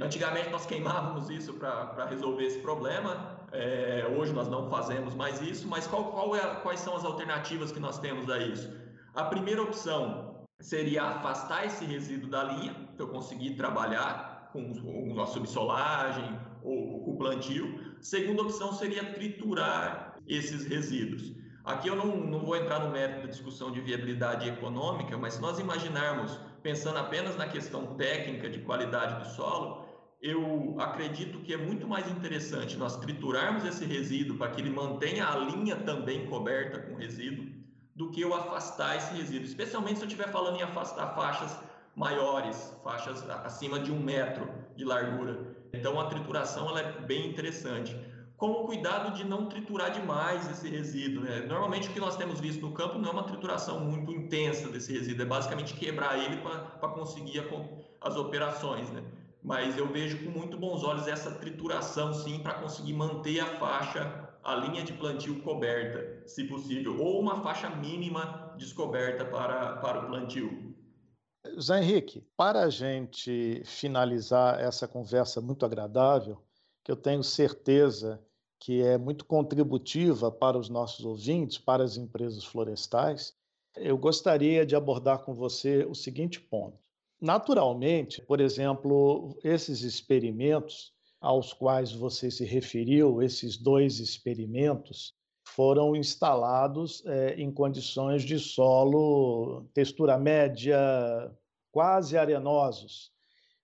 Antigamente 0.00 0.50
nós 0.50 0.66
queimávamos 0.66 1.30
isso 1.30 1.54
para 1.54 2.06
resolver 2.06 2.44
esse 2.44 2.58
problema, 2.58 3.34
é, 3.52 4.04
hoje 4.18 4.32
nós 4.32 4.48
não 4.48 4.68
fazemos 4.68 5.14
mais 5.14 5.40
isso, 5.40 5.68
mas 5.68 5.86
qual, 5.86 6.10
qual 6.10 6.34
é, 6.34 6.56
quais 6.56 6.80
são 6.80 6.96
as 6.96 7.04
alternativas 7.04 7.70
que 7.70 7.78
nós 7.78 8.00
temos 8.00 8.28
a 8.28 8.38
isso? 8.38 8.68
A 9.14 9.22
primeira 9.24 9.62
opção 9.62 10.44
seria 10.60 11.04
afastar 11.04 11.64
esse 11.64 11.84
resíduo 11.84 12.28
da 12.28 12.42
linha, 12.42 12.74
eu 12.98 13.06
conseguir 13.06 13.54
trabalhar 13.54 14.50
com, 14.52 15.20
a 15.20 15.26
subsolagem 15.26 16.36
ou 16.64 17.04
com 17.04 17.10
o 17.12 17.16
plantio. 17.16 17.94
Segunda 18.00 18.42
opção 18.42 18.72
seria 18.72 19.12
triturar 19.12 20.16
esses 20.26 20.64
resíduos. 20.64 21.32
Aqui 21.64 21.88
eu 21.88 21.96
não, 21.96 22.14
não 22.14 22.40
vou 22.40 22.56
entrar 22.56 22.78
no 22.80 22.90
mérito 22.90 23.22
da 23.22 23.26
discussão 23.28 23.70
de 23.70 23.80
viabilidade 23.80 24.46
econômica, 24.46 25.16
mas 25.16 25.34
se 25.34 25.40
nós 25.40 25.58
imaginarmos, 25.58 26.38
pensando 26.62 26.98
apenas 26.98 27.36
na 27.36 27.48
questão 27.48 27.94
técnica 27.94 28.50
de 28.50 28.58
qualidade 28.58 29.24
do 29.24 29.34
solo, 29.34 29.82
eu 30.20 30.76
acredito 30.78 31.38
que 31.38 31.54
é 31.54 31.56
muito 31.56 31.88
mais 31.88 32.10
interessante 32.10 32.76
nós 32.76 32.98
triturarmos 32.98 33.64
esse 33.64 33.86
resíduo 33.86 34.36
para 34.36 34.50
que 34.50 34.60
ele 34.60 34.68
mantenha 34.68 35.26
a 35.26 35.38
linha 35.38 35.76
também 35.76 36.26
coberta 36.26 36.80
com 36.80 36.96
resíduo, 36.96 37.46
do 37.94 38.10
que 38.10 38.20
eu 38.20 38.34
afastar 38.34 38.96
esse 38.96 39.14
resíduo, 39.14 39.46
especialmente 39.46 39.96
se 39.96 40.04
eu 40.04 40.08
estiver 40.08 40.28
falando 40.30 40.58
em 40.58 40.62
afastar 40.62 41.14
faixas 41.14 41.58
maiores, 41.96 42.76
faixas 42.82 43.26
acima 43.30 43.78
de 43.78 43.90
um 43.90 44.00
metro 44.00 44.50
de 44.76 44.84
largura. 44.84 45.54
Então 45.72 45.98
a 45.98 46.06
trituração 46.06 46.68
ela 46.68 46.80
é 46.80 47.00
bem 47.00 47.28
interessante, 47.28 47.96
com 48.52 48.62
o 48.62 48.66
cuidado 48.66 49.14
de 49.16 49.24
não 49.24 49.46
triturar 49.46 49.90
demais 49.90 50.50
esse 50.50 50.68
resíduo. 50.68 51.22
Né? 51.24 51.40
Normalmente 51.46 51.88
o 51.88 51.92
que 51.92 52.00
nós 52.00 52.16
temos 52.16 52.40
visto 52.40 52.60
no 52.60 52.72
campo 52.72 52.98
não 52.98 53.08
é 53.08 53.12
uma 53.12 53.22
trituração 53.22 53.80
muito 53.80 54.12
intensa 54.12 54.68
desse 54.68 54.92
resíduo, 54.92 55.22
é 55.22 55.26
basicamente 55.26 55.74
quebrar 55.74 56.18
ele 56.18 56.36
para 56.42 56.88
conseguir 56.90 57.40
a, 57.40 58.06
as 58.06 58.16
operações. 58.16 58.90
Né? 58.90 59.02
Mas 59.42 59.78
eu 59.78 59.88
vejo 59.90 60.22
com 60.24 60.30
muito 60.30 60.58
bons 60.58 60.84
olhos 60.84 61.08
essa 61.08 61.30
trituração, 61.30 62.12
sim, 62.12 62.38
para 62.40 62.54
conseguir 62.54 62.92
manter 62.92 63.40
a 63.40 63.46
faixa 63.58 64.24
a 64.42 64.54
linha 64.56 64.84
de 64.84 64.92
plantio 64.92 65.40
coberta, 65.40 66.28
se 66.28 66.44
possível, 66.44 67.00
ou 67.00 67.18
uma 67.18 67.42
faixa 67.42 67.70
mínima 67.70 68.54
descoberta 68.58 69.24
para, 69.24 69.76
para 69.76 70.00
o 70.00 70.06
plantio. 70.06 70.74
Zé 71.58 71.82
Henrique, 71.82 72.22
para 72.36 72.60
a 72.60 72.68
gente 72.68 73.62
finalizar 73.64 74.60
essa 74.60 74.86
conversa 74.86 75.40
muito 75.40 75.64
agradável, 75.64 76.42
que 76.82 76.92
eu 76.92 76.96
tenho 76.96 77.22
certeza 77.22 78.20
que 78.64 78.80
é 78.80 78.96
muito 78.96 79.26
contributiva 79.26 80.32
para 80.32 80.56
os 80.56 80.70
nossos 80.70 81.04
ouvintes, 81.04 81.58
para 81.58 81.84
as 81.84 81.98
empresas 81.98 82.42
florestais, 82.44 83.34
eu 83.76 83.98
gostaria 83.98 84.64
de 84.64 84.74
abordar 84.74 85.22
com 85.22 85.34
você 85.34 85.84
o 85.84 85.94
seguinte 85.94 86.40
ponto. 86.40 86.78
Naturalmente, 87.20 88.22
por 88.22 88.40
exemplo, 88.40 89.36
esses 89.44 89.82
experimentos 89.82 90.94
aos 91.20 91.52
quais 91.52 91.92
você 91.92 92.30
se 92.30 92.46
referiu, 92.46 93.20
esses 93.20 93.58
dois 93.58 93.98
experimentos, 93.98 95.12
foram 95.46 95.94
instalados 95.94 97.04
é, 97.04 97.34
em 97.34 97.52
condições 97.52 98.22
de 98.22 98.38
solo, 98.38 99.68
textura 99.74 100.18
média, 100.18 100.78
quase 101.70 102.16
arenosos. 102.16 103.12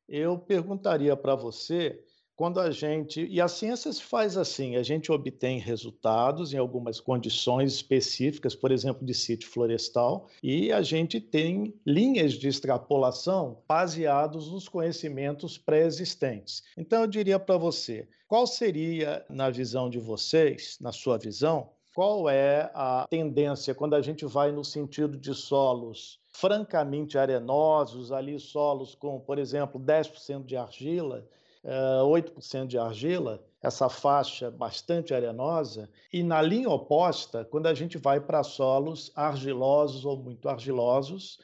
Eu 0.07 0.39
perguntaria 0.39 1.17
para 1.17 1.35
você 1.35 2.05
quando 2.41 2.59
a 2.59 2.71
gente. 2.71 3.27
E 3.27 3.39
a 3.39 3.47
ciência 3.47 3.93
se 3.93 4.03
faz 4.03 4.39
assim: 4.39 4.77
a 4.77 4.83
gente 4.83 5.13
obtém 5.13 5.59
resultados 5.59 6.55
em 6.55 6.57
algumas 6.57 6.99
condições 6.99 7.75
específicas, 7.75 8.55
por 8.55 8.73
exemplo, 8.73 9.05
de 9.05 9.13
sítio 9.13 9.51
florestal, 9.51 10.27
e 10.43 10.73
a 10.73 10.81
gente 10.81 11.21
tem 11.21 11.75
linhas 11.87 12.33
de 12.33 12.49
extrapolação 12.49 13.63
baseados 13.69 14.51
nos 14.51 14.67
conhecimentos 14.71 15.59
pré-existentes. 15.59 16.63
Então, 16.79 17.03
eu 17.03 17.07
diria 17.07 17.39
para 17.39 17.59
você: 17.59 18.09
qual 18.27 18.47
seria, 18.47 19.23
na 19.29 19.51
visão 19.51 19.91
de 19.91 19.99
vocês, 19.99 20.79
na 20.81 20.93
sua 20.93 21.19
visão, 21.19 21.69
qual 21.95 22.27
é 22.27 22.71
a 22.73 23.07
tendência 23.11 23.75
quando 23.75 23.93
a 23.93 24.01
gente 24.01 24.25
vai 24.25 24.51
no 24.51 24.65
sentido 24.65 25.19
de 25.19 25.35
solos 25.35 26.19
francamente 26.33 27.19
arenosos, 27.19 28.13
ali 28.13 28.39
solos 28.41 28.95
com, 28.95 29.21
por 29.21 29.39
exemplo, 29.39 29.79
10% 29.79 30.47
de 30.47 30.57
argila, 30.57 31.27
8% 31.65 32.67
de 32.67 32.79
argila, 32.79 33.45
essa 33.63 33.89
faixa 33.89 34.51
bastante 34.51 35.13
arenosa, 35.13 35.91
e 36.13 36.23
na 36.23 36.41
linha 36.41 36.71
oposta, 36.71 37.45
quando 37.45 37.67
a 37.67 37.75
gente 37.75 37.99
vai 37.99 38.21
para 38.21 38.43
solos 38.43 39.13
argilosos 39.15 40.05
ou 40.05 40.17
muito 40.17 40.49
argilosos, 40.49 41.39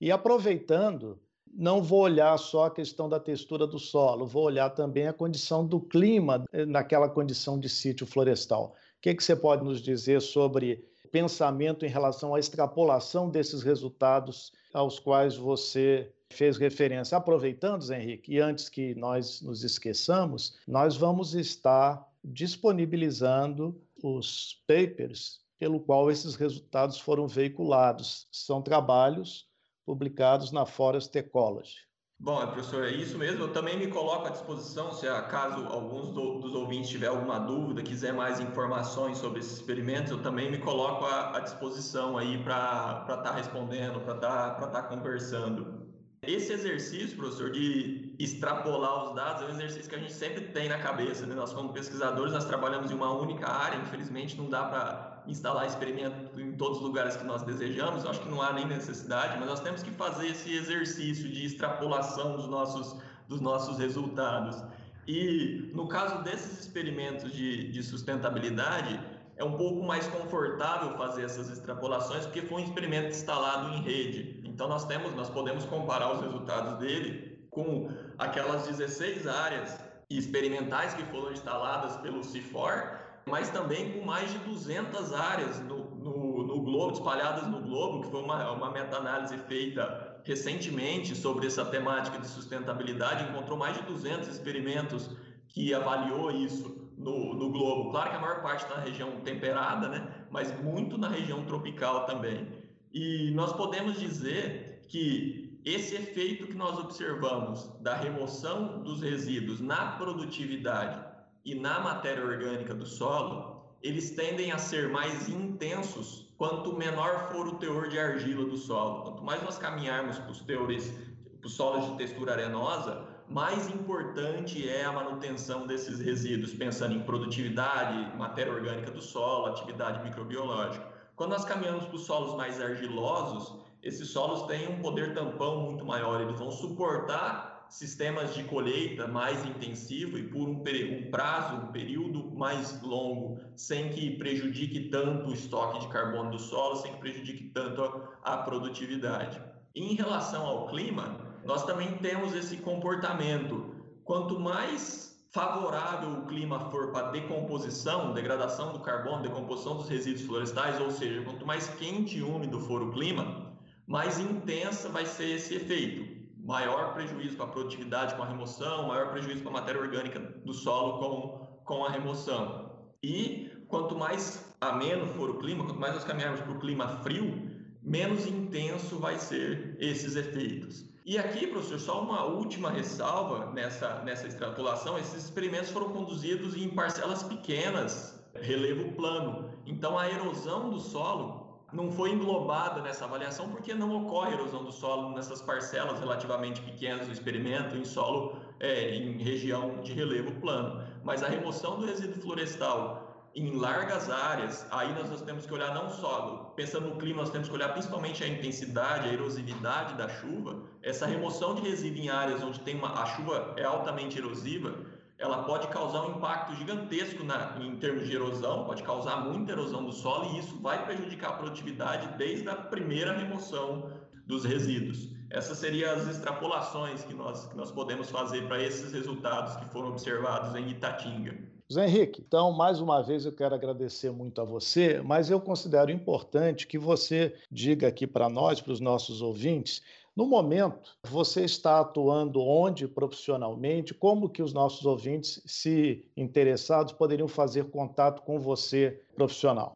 e 0.00 0.10
aproveitando, 0.10 1.20
não 1.52 1.82
vou 1.82 2.00
olhar 2.00 2.36
só 2.38 2.66
a 2.66 2.70
questão 2.70 3.08
da 3.08 3.18
textura 3.18 3.66
do 3.66 3.78
solo, 3.78 4.26
vou 4.26 4.44
olhar 4.44 4.70
também 4.70 5.06
a 5.06 5.12
condição 5.12 5.66
do 5.66 5.80
clima 5.80 6.44
eh, 6.52 6.64
naquela 6.64 7.08
condição 7.08 7.58
de 7.58 7.68
sítio 7.68 8.06
florestal. 8.06 8.74
O 8.98 9.00
que, 9.00 9.14
que 9.14 9.24
você 9.24 9.34
pode 9.34 9.64
nos 9.64 9.80
dizer 9.80 10.20
sobre 10.20 10.84
pensamento 11.10 11.84
em 11.84 11.88
relação 11.88 12.34
à 12.34 12.38
extrapolação 12.38 13.30
desses 13.30 13.62
resultados 13.62 14.52
aos 14.72 14.98
quais 14.98 15.36
você 15.36 16.12
fez 16.30 16.56
referência. 16.56 17.16
Aproveitando, 17.16 17.90
Henrique, 17.92 18.34
e 18.34 18.40
antes 18.40 18.68
que 18.68 18.94
nós 18.94 19.40
nos 19.40 19.64
esqueçamos, 19.64 20.58
nós 20.66 20.96
vamos 20.96 21.34
estar 21.34 22.06
disponibilizando 22.22 23.80
os 24.02 24.62
papers 24.66 25.40
pelo 25.58 25.80
qual 25.80 26.10
esses 26.10 26.36
resultados 26.36 27.00
foram 27.00 27.26
veiculados. 27.26 28.28
São 28.30 28.62
trabalhos 28.62 29.48
publicados 29.84 30.52
na 30.52 30.64
Forest 30.64 31.16
Ecology. 31.16 31.88
Bom, 32.20 32.44
professor, 32.48 32.84
é 32.84 32.90
isso 32.90 33.16
mesmo. 33.16 33.44
Eu 33.44 33.52
também 33.52 33.78
me 33.78 33.86
coloco 33.86 34.26
à 34.26 34.30
disposição, 34.30 34.92
se 34.92 35.06
acaso 35.06 35.64
alguns 35.66 36.10
do, 36.10 36.40
dos 36.40 36.52
ouvintes 36.52 36.90
tiver 36.90 37.06
alguma 37.06 37.38
dúvida, 37.38 37.80
quiser 37.80 38.12
mais 38.12 38.40
informações 38.40 39.18
sobre 39.18 39.38
esses 39.38 39.52
experimentos, 39.52 40.10
eu 40.10 40.20
também 40.20 40.50
me 40.50 40.58
coloco 40.58 41.04
à, 41.04 41.36
à 41.36 41.40
disposição 41.40 42.18
aí 42.18 42.42
para 42.42 43.02
estar 43.02 43.18
tá 43.18 43.32
respondendo, 43.32 44.00
para 44.00 44.16
estar 44.16 44.50
tá, 44.54 44.66
tá 44.66 44.82
conversando. 44.82 45.77
Esse 46.22 46.52
exercício, 46.52 47.16
professor, 47.16 47.50
de 47.52 48.14
extrapolar 48.18 49.04
os 49.04 49.14
dados 49.14 49.42
é 49.44 49.46
um 49.46 49.50
exercício 49.50 49.88
que 49.88 49.94
a 49.94 49.98
gente 49.98 50.12
sempre 50.12 50.40
tem 50.48 50.68
na 50.68 50.78
cabeça. 50.78 51.24
Né? 51.24 51.34
Nós, 51.34 51.52
como 51.52 51.72
pesquisadores, 51.72 52.32
nós 52.32 52.44
trabalhamos 52.44 52.90
em 52.90 52.94
uma 52.94 53.12
única 53.12 53.48
área. 53.48 53.78
Infelizmente, 53.78 54.36
não 54.36 54.50
dá 54.50 54.64
para 54.64 55.22
instalar 55.28 55.66
experimento 55.66 56.40
em 56.40 56.52
todos 56.52 56.78
os 56.78 56.82
lugares 56.82 57.16
que 57.16 57.24
nós 57.24 57.42
desejamos. 57.42 58.02
Eu 58.02 58.10
acho 58.10 58.20
que 58.20 58.28
não 58.28 58.42
há 58.42 58.52
nem 58.52 58.66
necessidade, 58.66 59.36
mas 59.38 59.48
nós 59.48 59.60
temos 59.60 59.82
que 59.82 59.92
fazer 59.92 60.26
esse 60.28 60.52
exercício 60.52 61.28
de 61.28 61.46
extrapolação 61.46 62.36
dos 62.36 62.48
nossos, 62.48 63.00
dos 63.28 63.40
nossos 63.40 63.78
resultados. 63.78 64.60
E 65.06 65.70
no 65.72 65.86
caso 65.86 66.22
desses 66.24 66.58
experimentos 66.58 67.32
de, 67.32 67.70
de 67.70 67.82
sustentabilidade, 67.82 69.00
é 69.38 69.44
um 69.44 69.56
pouco 69.56 69.84
mais 69.84 70.06
confortável 70.08 70.96
fazer 70.98 71.24
essas 71.24 71.48
extrapolações 71.48 72.26
porque 72.26 72.42
foi 72.42 72.60
um 72.60 72.64
experimento 72.64 73.08
instalado 73.08 73.72
em 73.74 73.82
rede. 73.82 74.37
Então 74.58 74.66
nós 74.66 74.84
temos, 74.84 75.14
nós 75.14 75.30
podemos 75.30 75.64
comparar 75.66 76.12
os 76.14 76.20
resultados 76.20 76.78
dele 76.78 77.46
com 77.48 77.92
aquelas 78.18 78.66
16 78.66 79.28
áreas 79.28 79.78
experimentais 80.10 80.94
que 80.94 81.04
foram 81.04 81.30
instaladas 81.30 81.96
pelo 81.98 82.24
CIFOR, 82.24 82.98
mas 83.24 83.50
também 83.50 83.92
com 83.92 84.04
mais 84.04 84.32
de 84.32 84.38
200 84.38 85.12
áreas 85.12 85.60
no, 85.60 85.94
no, 85.94 86.42
no 86.44 86.60
globo, 86.62 86.92
espalhadas 86.92 87.46
no 87.46 87.60
globo, 87.60 88.00
que 88.02 88.10
foi 88.10 88.20
uma, 88.20 88.50
uma 88.50 88.72
meta-análise 88.72 89.38
feita 89.46 90.20
recentemente 90.24 91.14
sobre 91.14 91.46
essa 91.46 91.64
temática 91.64 92.18
de 92.18 92.26
sustentabilidade, 92.26 93.30
encontrou 93.30 93.56
mais 93.56 93.76
de 93.76 93.84
200 93.84 94.26
experimentos 94.26 95.08
que 95.46 95.72
avaliou 95.72 96.32
isso 96.32 96.90
no, 96.98 97.32
no 97.32 97.52
globo. 97.52 97.92
Claro 97.92 98.10
que 98.10 98.16
a 98.16 98.20
maior 98.20 98.42
parte 98.42 98.68
na 98.68 98.80
região 98.80 99.20
temperada, 99.20 99.88
né? 99.88 100.26
mas 100.32 100.52
muito 100.60 100.98
na 100.98 101.08
região 101.08 101.44
tropical 101.44 102.06
também. 102.06 102.57
E 102.92 103.30
nós 103.32 103.52
podemos 103.52 103.98
dizer 103.98 104.84
que 104.88 105.60
esse 105.64 105.94
efeito 105.96 106.46
que 106.46 106.54
nós 106.54 106.78
observamos 106.78 107.70
da 107.80 107.94
remoção 107.94 108.82
dos 108.82 109.02
resíduos 109.02 109.60
na 109.60 109.92
produtividade 109.92 111.04
e 111.44 111.54
na 111.54 111.80
matéria 111.80 112.24
orgânica 112.24 112.74
do 112.74 112.86
solo, 112.86 113.76
eles 113.82 114.12
tendem 114.12 114.50
a 114.50 114.58
ser 114.58 114.88
mais 114.88 115.28
intensos 115.28 116.32
quanto 116.36 116.76
menor 116.76 117.30
for 117.30 117.46
o 117.48 117.56
teor 117.56 117.88
de 117.88 117.98
argila 117.98 118.44
do 118.46 118.56
solo. 118.56 119.02
Quanto 119.02 119.22
mais 119.22 119.42
nós 119.42 119.58
caminharmos 119.58 120.18
para 120.18 120.30
os 120.30 120.40
teores, 120.40 120.92
para 121.40 121.46
os 121.46 121.54
solos 121.54 121.84
de 121.90 121.96
textura 121.96 122.32
arenosa, 122.32 123.06
mais 123.28 123.68
importante 123.68 124.66
é 124.66 124.84
a 124.84 124.92
manutenção 124.92 125.66
desses 125.66 126.00
resíduos, 126.00 126.54
pensando 126.54 126.94
em 126.94 127.02
produtividade, 127.02 128.16
matéria 128.16 128.52
orgânica 128.52 128.90
do 128.90 129.02
solo, 129.02 129.46
atividade 129.46 130.02
microbiológica. 130.02 130.97
Quando 131.18 131.30
nós 131.30 131.44
caminhamos 131.44 131.84
para 131.86 131.96
os 131.96 132.06
solos 132.06 132.36
mais 132.36 132.60
argilosos, 132.60 133.52
esses 133.82 134.08
solos 134.08 134.46
têm 134.46 134.68
um 134.68 134.80
poder 134.80 135.14
tampão 135.14 135.62
muito 135.62 135.84
maior, 135.84 136.20
eles 136.20 136.38
vão 136.38 136.52
suportar 136.52 137.66
sistemas 137.68 138.36
de 138.36 138.44
colheita 138.44 139.08
mais 139.08 139.44
intensivo 139.44 140.16
e 140.16 140.28
por 140.28 140.48
um, 140.48 140.62
um, 140.62 141.10
prazo, 141.10 141.56
um 141.56 141.72
período 141.72 142.30
mais 142.36 142.80
longo, 142.82 143.40
sem 143.56 143.90
que 143.90 144.16
prejudique 144.16 144.90
tanto 144.90 145.30
o 145.30 145.34
estoque 145.34 145.80
de 145.80 145.88
carbono 145.88 146.30
do 146.30 146.38
solo, 146.38 146.76
sem 146.76 146.92
que 146.92 147.00
prejudique 147.00 147.48
tanto 147.48 147.82
a, 147.82 148.34
a 148.34 148.36
produtividade. 148.36 149.42
Em 149.74 149.96
relação 149.96 150.46
ao 150.46 150.68
clima, 150.68 151.18
nós 151.44 151.64
também 151.64 151.98
temos 151.98 152.32
esse 152.32 152.58
comportamento. 152.58 153.74
Quanto 154.04 154.38
mais 154.38 155.17
favorável 155.30 156.10
o 156.10 156.26
clima 156.26 156.70
for 156.70 156.90
para 156.90 157.10
decomposição, 157.10 158.12
degradação 158.12 158.72
do 158.72 158.80
carbono, 158.80 159.22
decomposição 159.22 159.76
dos 159.76 159.88
resíduos 159.88 160.24
florestais, 160.24 160.80
ou 160.80 160.90
seja, 160.90 161.22
quanto 161.22 161.46
mais 161.46 161.68
quente 161.74 162.18
e 162.18 162.22
úmido 162.22 162.60
for 162.60 162.82
o 162.82 162.92
clima, 162.92 163.52
mais 163.86 164.18
intensa 164.18 164.88
vai 164.88 165.04
ser 165.04 165.36
esse 165.36 165.54
efeito. 165.54 166.16
Maior 166.36 166.94
prejuízo 166.94 167.36
para 167.36 167.46
a 167.46 167.50
produtividade 167.50 168.14
com 168.14 168.22
a 168.22 168.26
remoção, 168.26 168.88
maior 168.88 169.10
prejuízo 169.10 169.42
para 169.42 169.50
a 169.50 169.54
matéria 169.54 169.80
orgânica 169.80 170.18
do 170.18 170.54
solo 170.54 170.98
com, 170.98 171.62
com 171.64 171.84
a 171.84 171.90
remoção. 171.90 172.70
E 173.02 173.50
quanto 173.68 173.96
mais 173.96 174.54
ameno 174.60 175.06
for 175.08 175.28
o 175.28 175.38
clima, 175.38 175.64
quanto 175.64 175.78
mais 175.78 175.94
nós 175.94 176.04
caminharmos 176.04 176.40
para 176.40 176.52
o 176.52 176.58
clima 176.58 176.88
frio, 177.02 177.50
menos 177.82 178.26
intenso 178.26 178.98
vai 178.98 179.18
ser 179.18 179.76
esses 179.78 180.16
efeitos. 180.16 180.88
E 181.08 181.16
aqui, 181.16 181.46
professor, 181.46 181.80
só 181.80 182.02
uma 182.02 182.22
última 182.24 182.68
ressalva 182.68 183.50
nessa, 183.52 184.00
nessa 184.00 184.26
extrapolação: 184.26 184.98
esses 184.98 185.24
experimentos 185.24 185.70
foram 185.70 185.88
conduzidos 185.88 186.54
em 186.54 186.68
parcelas 186.68 187.22
pequenas, 187.22 188.22
relevo 188.34 188.92
plano. 188.92 189.48
Então, 189.64 189.98
a 189.98 190.06
erosão 190.06 190.68
do 190.68 190.78
solo 190.78 191.64
não 191.72 191.90
foi 191.90 192.10
englobada 192.10 192.82
nessa 192.82 193.06
avaliação 193.06 193.48
porque 193.48 193.72
não 193.72 194.04
ocorre 194.04 194.34
erosão 194.34 194.62
do 194.62 194.70
solo 194.70 195.14
nessas 195.14 195.40
parcelas 195.40 195.98
relativamente 195.98 196.60
pequenas 196.60 197.06
do 197.06 197.12
experimento 197.14 197.74
em 197.74 197.86
solo 197.86 198.36
é, 198.60 198.94
em 198.94 199.16
região 199.16 199.80
de 199.80 199.94
relevo 199.94 200.38
plano. 200.42 200.84
Mas 201.02 201.22
a 201.22 201.28
remoção 201.28 201.78
do 201.78 201.86
resíduo 201.86 202.20
florestal 202.20 203.07
em 203.34 203.56
largas 203.56 204.10
áreas, 204.10 204.66
aí 204.70 204.92
nós, 204.94 205.20
temos 205.22 205.46
que 205.46 205.54
olhar 205.54 205.74
não 205.74 205.90
só, 205.90 206.52
pensando 206.56 206.88
no 206.88 206.96
clima, 206.96 207.22
nós 207.22 207.30
temos 207.30 207.48
que 207.48 207.54
olhar 207.54 207.68
principalmente 207.72 208.24
a 208.24 208.28
intensidade, 208.28 209.08
a 209.08 209.12
erosividade 209.12 209.94
da 209.94 210.08
chuva. 210.08 210.62
Essa 210.82 211.06
remoção 211.06 211.54
de 211.54 211.62
resíduo 211.62 212.02
em 212.02 212.08
áreas 212.08 212.42
onde 212.42 212.60
tem 212.60 212.76
uma, 212.76 213.00
a 213.00 213.06
chuva 213.06 213.54
é 213.56 213.64
altamente 213.64 214.18
erosiva, 214.18 214.74
ela 215.18 215.42
pode 215.42 215.66
causar 215.68 216.06
um 216.06 216.16
impacto 216.16 216.54
gigantesco 216.54 217.24
na, 217.24 217.56
em 217.60 217.76
termos 217.76 218.06
de 218.06 218.14
erosão, 218.14 218.64
pode 218.64 218.82
causar 218.84 219.16
muita 219.24 219.52
erosão 219.52 219.84
do 219.84 219.92
solo 219.92 220.36
e 220.36 220.38
isso 220.38 220.56
vai 220.60 220.84
prejudicar 220.84 221.30
a 221.30 221.32
produtividade 221.34 222.16
desde 222.16 222.48
a 222.48 222.54
primeira 222.54 223.12
remoção 223.12 223.90
dos 224.26 224.44
resíduos. 224.44 225.10
Essas 225.30 225.58
seriam 225.58 225.92
as 225.92 226.06
extrapolações 226.06 227.02
que 227.02 227.14
nós, 227.14 227.46
que 227.46 227.56
nós 227.56 227.70
podemos 227.70 228.10
fazer 228.10 228.46
para 228.46 228.62
esses 228.62 228.92
resultados 228.92 229.56
que 229.56 229.66
foram 229.72 229.88
observados 229.88 230.54
em 230.54 230.68
Itatinga. 230.70 231.57
Zé 231.70 231.86
Henrique, 231.86 232.24
então, 232.26 232.50
mais 232.50 232.80
uma 232.80 233.02
vez 233.02 233.26
eu 233.26 233.32
quero 233.32 233.54
agradecer 233.54 234.10
muito 234.10 234.40
a 234.40 234.44
você, 234.44 235.02
mas 235.02 235.30
eu 235.30 235.38
considero 235.38 235.90
importante 235.90 236.66
que 236.66 236.78
você 236.78 237.34
diga 237.50 237.86
aqui 237.88 238.06
para 238.06 238.26
nós, 238.30 238.58
para 238.58 238.72
os 238.72 238.80
nossos 238.80 239.20
ouvintes, 239.20 239.82
no 240.18 240.26
momento, 240.26 240.96
você 241.04 241.44
está 241.44 241.78
atuando 241.78 242.40
onde 242.40 242.88
profissionalmente? 242.88 243.94
Como 243.94 244.28
que 244.28 244.42
os 244.42 244.52
nossos 244.52 244.84
ouvintes, 244.84 245.40
se 245.46 246.04
interessados, 246.16 246.92
poderiam 246.92 247.28
fazer 247.28 247.70
contato 247.70 248.22
com 248.22 248.36
você 248.36 249.00
profissional? 249.14 249.74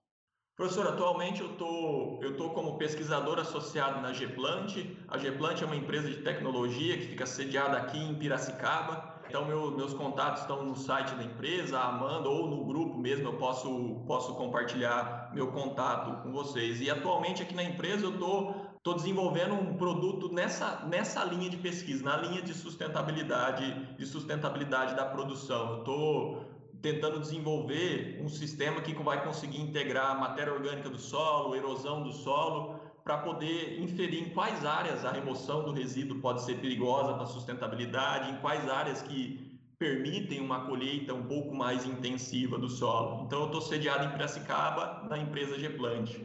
Professor, 0.56 0.86
atualmente 0.88 1.42
eu 1.42 1.56
tô, 1.56 2.18
tô 2.36 2.50
como 2.50 2.76
pesquisador 2.76 3.38
associado 3.38 4.00
na 4.00 4.12
Geplant. 4.12 4.74
A 5.06 5.16
Geplant 5.16 5.62
é 5.62 5.64
uma 5.64 5.76
empresa 5.76 6.08
de 6.08 6.22
tecnologia 6.22 6.96
que 6.96 7.06
fica 7.06 7.24
sediada 7.24 7.76
aqui 7.76 7.98
em 7.98 8.14
Piracicaba. 8.14 9.11
Então, 9.32 9.46
meu, 9.46 9.70
meus 9.70 9.94
contatos 9.94 10.42
estão 10.42 10.62
no 10.62 10.76
site 10.76 11.14
da 11.14 11.24
empresa, 11.24 11.78
a 11.78 11.88
Amanda, 11.88 12.28
ou 12.28 12.50
no 12.50 12.66
grupo 12.66 12.98
mesmo, 12.98 13.28
eu 13.28 13.38
posso, 13.38 14.04
posso 14.06 14.34
compartilhar 14.34 15.30
meu 15.32 15.46
contato 15.46 16.22
com 16.22 16.30
vocês. 16.30 16.82
E 16.82 16.90
atualmente 16.90 17.42
aqui 17.42 17.54
na 17.54 17.64
empresa 17.64 18.04
eu 18.04 18.12
estou 18.12 18.94
desenvolvendo 18.94 19.54
um 19.54 19.74
produto 19.78 20.30
nessa, 20.30 20.84
nessa 20.84 21.24
linha 21.24 21.48
de 21.48 21.56
pesquisa, 21.56 22.04
na 22.04 22.18
linha 22.18 22.42
de 22.42 22.52
sustentabilidade, 22.52 23.96
de 23.96 24.04
sustentabilidade 24.04 24.94
da 24.94 25.06
produção. 25.06 25.70
Eu 25.70 25.78
estou 25.78 26.44
tentando 26.82 27.18
desenvolver 27.18 28.20
um 28.22 28.28
sistema 28.28 28.82
que 28.82 28.92
vai 29.02 29.24
conseguir 29.24 29.62
integrar 29.62 30.20
matéria 30.20 30.52
orgânica 30.52 30.90
do 30.90 30.98
solo, 30.98 31.56
erosão 31.56 32.02
do 32.02 32.12
solo, 32.12 32.81
para 33.04 33.18
poder 33.18 33.80
inferir 33.80 34.22
em 34.22 34.30
quais 34.30 34.64
áreas 34.64 35.04
a 35.04 35.10
remoção 35.10 35.64
do 35.64 35.72
resíduo 35.72 36.20
pode 36.20 36.42
ser 36.42 36.60
perigosa 36.60 37.14
para 37.14 37.24
a 37.24 37.26
sustentabilidade, 37.26 38.30
em 38.30 38.36
quais 38.36 38.68
áreas 38.68 39.02
que 39.02 39.58
permitem 39.78 40.40
uma 40.40 40.64
colheita 40.66 41.12
um 41.12 41.24
pouco 41.24 41.52
mais 41.52 41.84
intensiva 41.84 42.56
do 42.56 42.68
solo. 42.68 43.24
Então, 43.24 43.40
eu 43.40 43.46
estou 43.46 43.60
sediado 43.60 44.04
em 44.04 44.10
Piracicaba, 44.10 45.08
na 45.08 45.18
empresa 45.18 45.58
Geplant. 45.58 46.20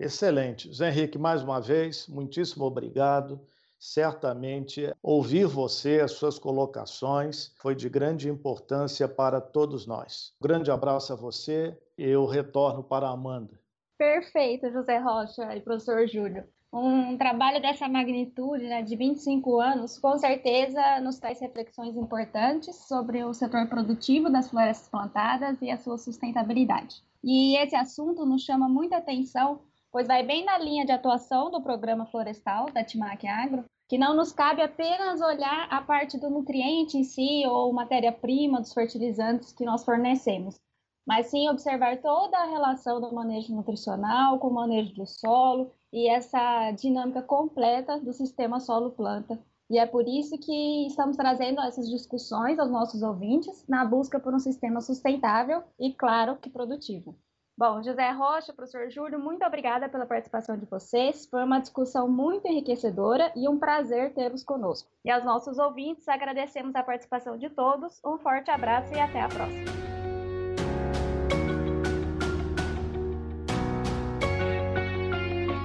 Excelente. 0.00 0.72
Zé 0.72 0.88
Henrique, 0.88 1.18
mais 1.18 1.42
uma 1.42 1.60
vez, 1.60 2.08
muitíssimo 2.08 2.64
obrigado. 2.64 3.38
Certamente, 3.78 4.90
ouvir 5.02 5.46
você, 5.46 6.00
as 6.00 6.12
suas 6.12 6.38
colocações, 6.38 7.52
foi 7.56 7.74
de 7.74 7.90
grande 7.90 8.30
importância 8.30 9.06
para 9.06 9.38
todos 9.42 9.86
nós. 9.86 10.32
Um 10.40 10.48
grande 10.48 10.70
abraço 10.70 11.12
a 11.12 11.16
você. 11.16 11.78
Eu 11.98 12.24
retorno 12.24 12.82
para 12.82 13.06
a 13.06 13.12
Amanda. 13.12 13.60
Perfeito, 13.96 14.70
José 14.70 14.98
Rocha 14.98 15.54
e 15.56 15.60
professor 15.60 16.06
Júlio. 16.06 16.44
Um 16.72 17.16
trabalho 17.16 17.62
dessa 17.62 17.88
magnitude, 17.88 18.64
né, 18.64 18.82
de 18.82 18.96
25 18.96 19.60
anos, 19.60 19.96
com 19.96 20.18
certeza 20.18 21.00
nos 21.00 21.20
traz 21.20 21.40
reflexões 21.40 21.96
importantes 21.96 22.74
sobre 22.88 23.22
o 23.22 23.32
setor 23.32 23.68
produtivo 23.68 24.28
das 24.28 24.50
florestas 24.50 24.88
plantadas 24.88 25.62
e 25.62 25.70
a 25.70 25.78
sua 25.78 25.96
sustentabilidade. 25.96 26.96
E 27.22 27.56
esse 27.58 27.76
assunto 27.76 28.26
nos 28.26 28.42
chama 28.42 28.68
muita 28.68 28.96
atenção, 28.96 29.60
pois 29.92 30.08
vai 30.08 30.24
bem 30.24 30.44
na 30.44 30.58
linha 30.58 30.84
de 30.84 30.90
atuação 30.90 31.48
do 31.48 31.62
programa 31.62 32.06
florestal 32.06 32.66
da 32.72 32.82
Timac 32.82 33.24
Agro, 33.24 33.64
que 33.88 33.96
não 33.96 34.16
nos 34.16 34.32
cabe 34.32 34.60
apenas 34.60 35.20
olhar 35.20 35.68
a 35.70 35.80
parte 35.80 36.18
do 36.18 36.28
nutriente 36.28 36.98
em 36.98 37.04
si 37.04 37.46
ou 37.46 37.72
matéria-prima 37.72 38.60
dos 38.60 38.72
fertilizantes 38.72 39.52
que 39.52 39.64
nós 39.64 39.84
fornecemos, 39.84 40.58
mas 41.06 41.26
sim 41.26 41.48
observar 41.48 42.00
toda 42.00 42.36
a 42.38 42.46
relação 42.46 43.00
do 43.00 43.14
manejo 43.14 43.54
nutricional 43.54 44.38
com 44.38 44.48
o 44.48 44.54
manejo 44.54 44.94
do 44.94 45.06
solo 45.06 45.70
e 45.92 46.08
essa 46.08 46.70
dinâmica 46.72 47.22
completa 47.22 48.00
do 48.00 48.12
sistema 48.12 48.60
solo-planta. 48.60 49.38
E 49.70 49.78
é 49.78 49.86
por 49.86 50.06
isso 50.06 50.38
que 50.38 50.86
estamos 50.86 51.16
trazendo 51.16 51.60
essas 51.60 51.88
discussões 51.88 52.58
aos 52.58 52.70
nossos 52.70 53.02
ouvintes 53.02 53.64
na 53.68 53.84
busca 53.84 54.20
por 54.20 54.34
um 54.34 54.38
sistema 54.38 54.80
sustentável 54.80 55.62
e, 55.78 55.92
claro, 55.92 56.36
que 56.36 56.50
produtivo. 56.50 57.16
Bom, 57.56 57.82
José 57.82 58.10
Rocha, 58.10 58.52
professor 58.52 58.90
Júlio, 58.90 59.18
muito 59.18 59.46
obrigada 59.46 59.88
pela 59.88 60.06
participação 60.06 60.58
de 60.58 60.66
vocês. 60.66 61.26
Foi 61.26 61.44
uma 61.44 61.60
discussão 61.60 62.08
muito 62.08 62.48
enriquecedora 62.48 63.32
e 63.36 63.48
um 63.48 63.58
prazer 63.58 64.12
tê-los 64.12 64.42
conosco. 64.42 64.90
E 65.04 65.10
aos 65.10 65.24
nossos 65.24 65.56
ouvintes, 65.56 66.08
agradecemos 66.08 66.74
a 66.74 66.82
participação 66.82 67.38
de 67.38 67.48
todos. 67.48 68.00
Um 68.04 68.18
forte 68.18 68.50
abraço 68.50 68.92
e 68.92 68.98
até 68.98 69.20
a 69.20 69.28
próxima. 69.28 69.83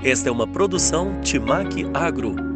Esta 0.03 0.29
é 0.29 0.31
uma 0.31 0.47
produção 0.47 1.19
Timac 1.19 1.85
Agro 1.93 2.48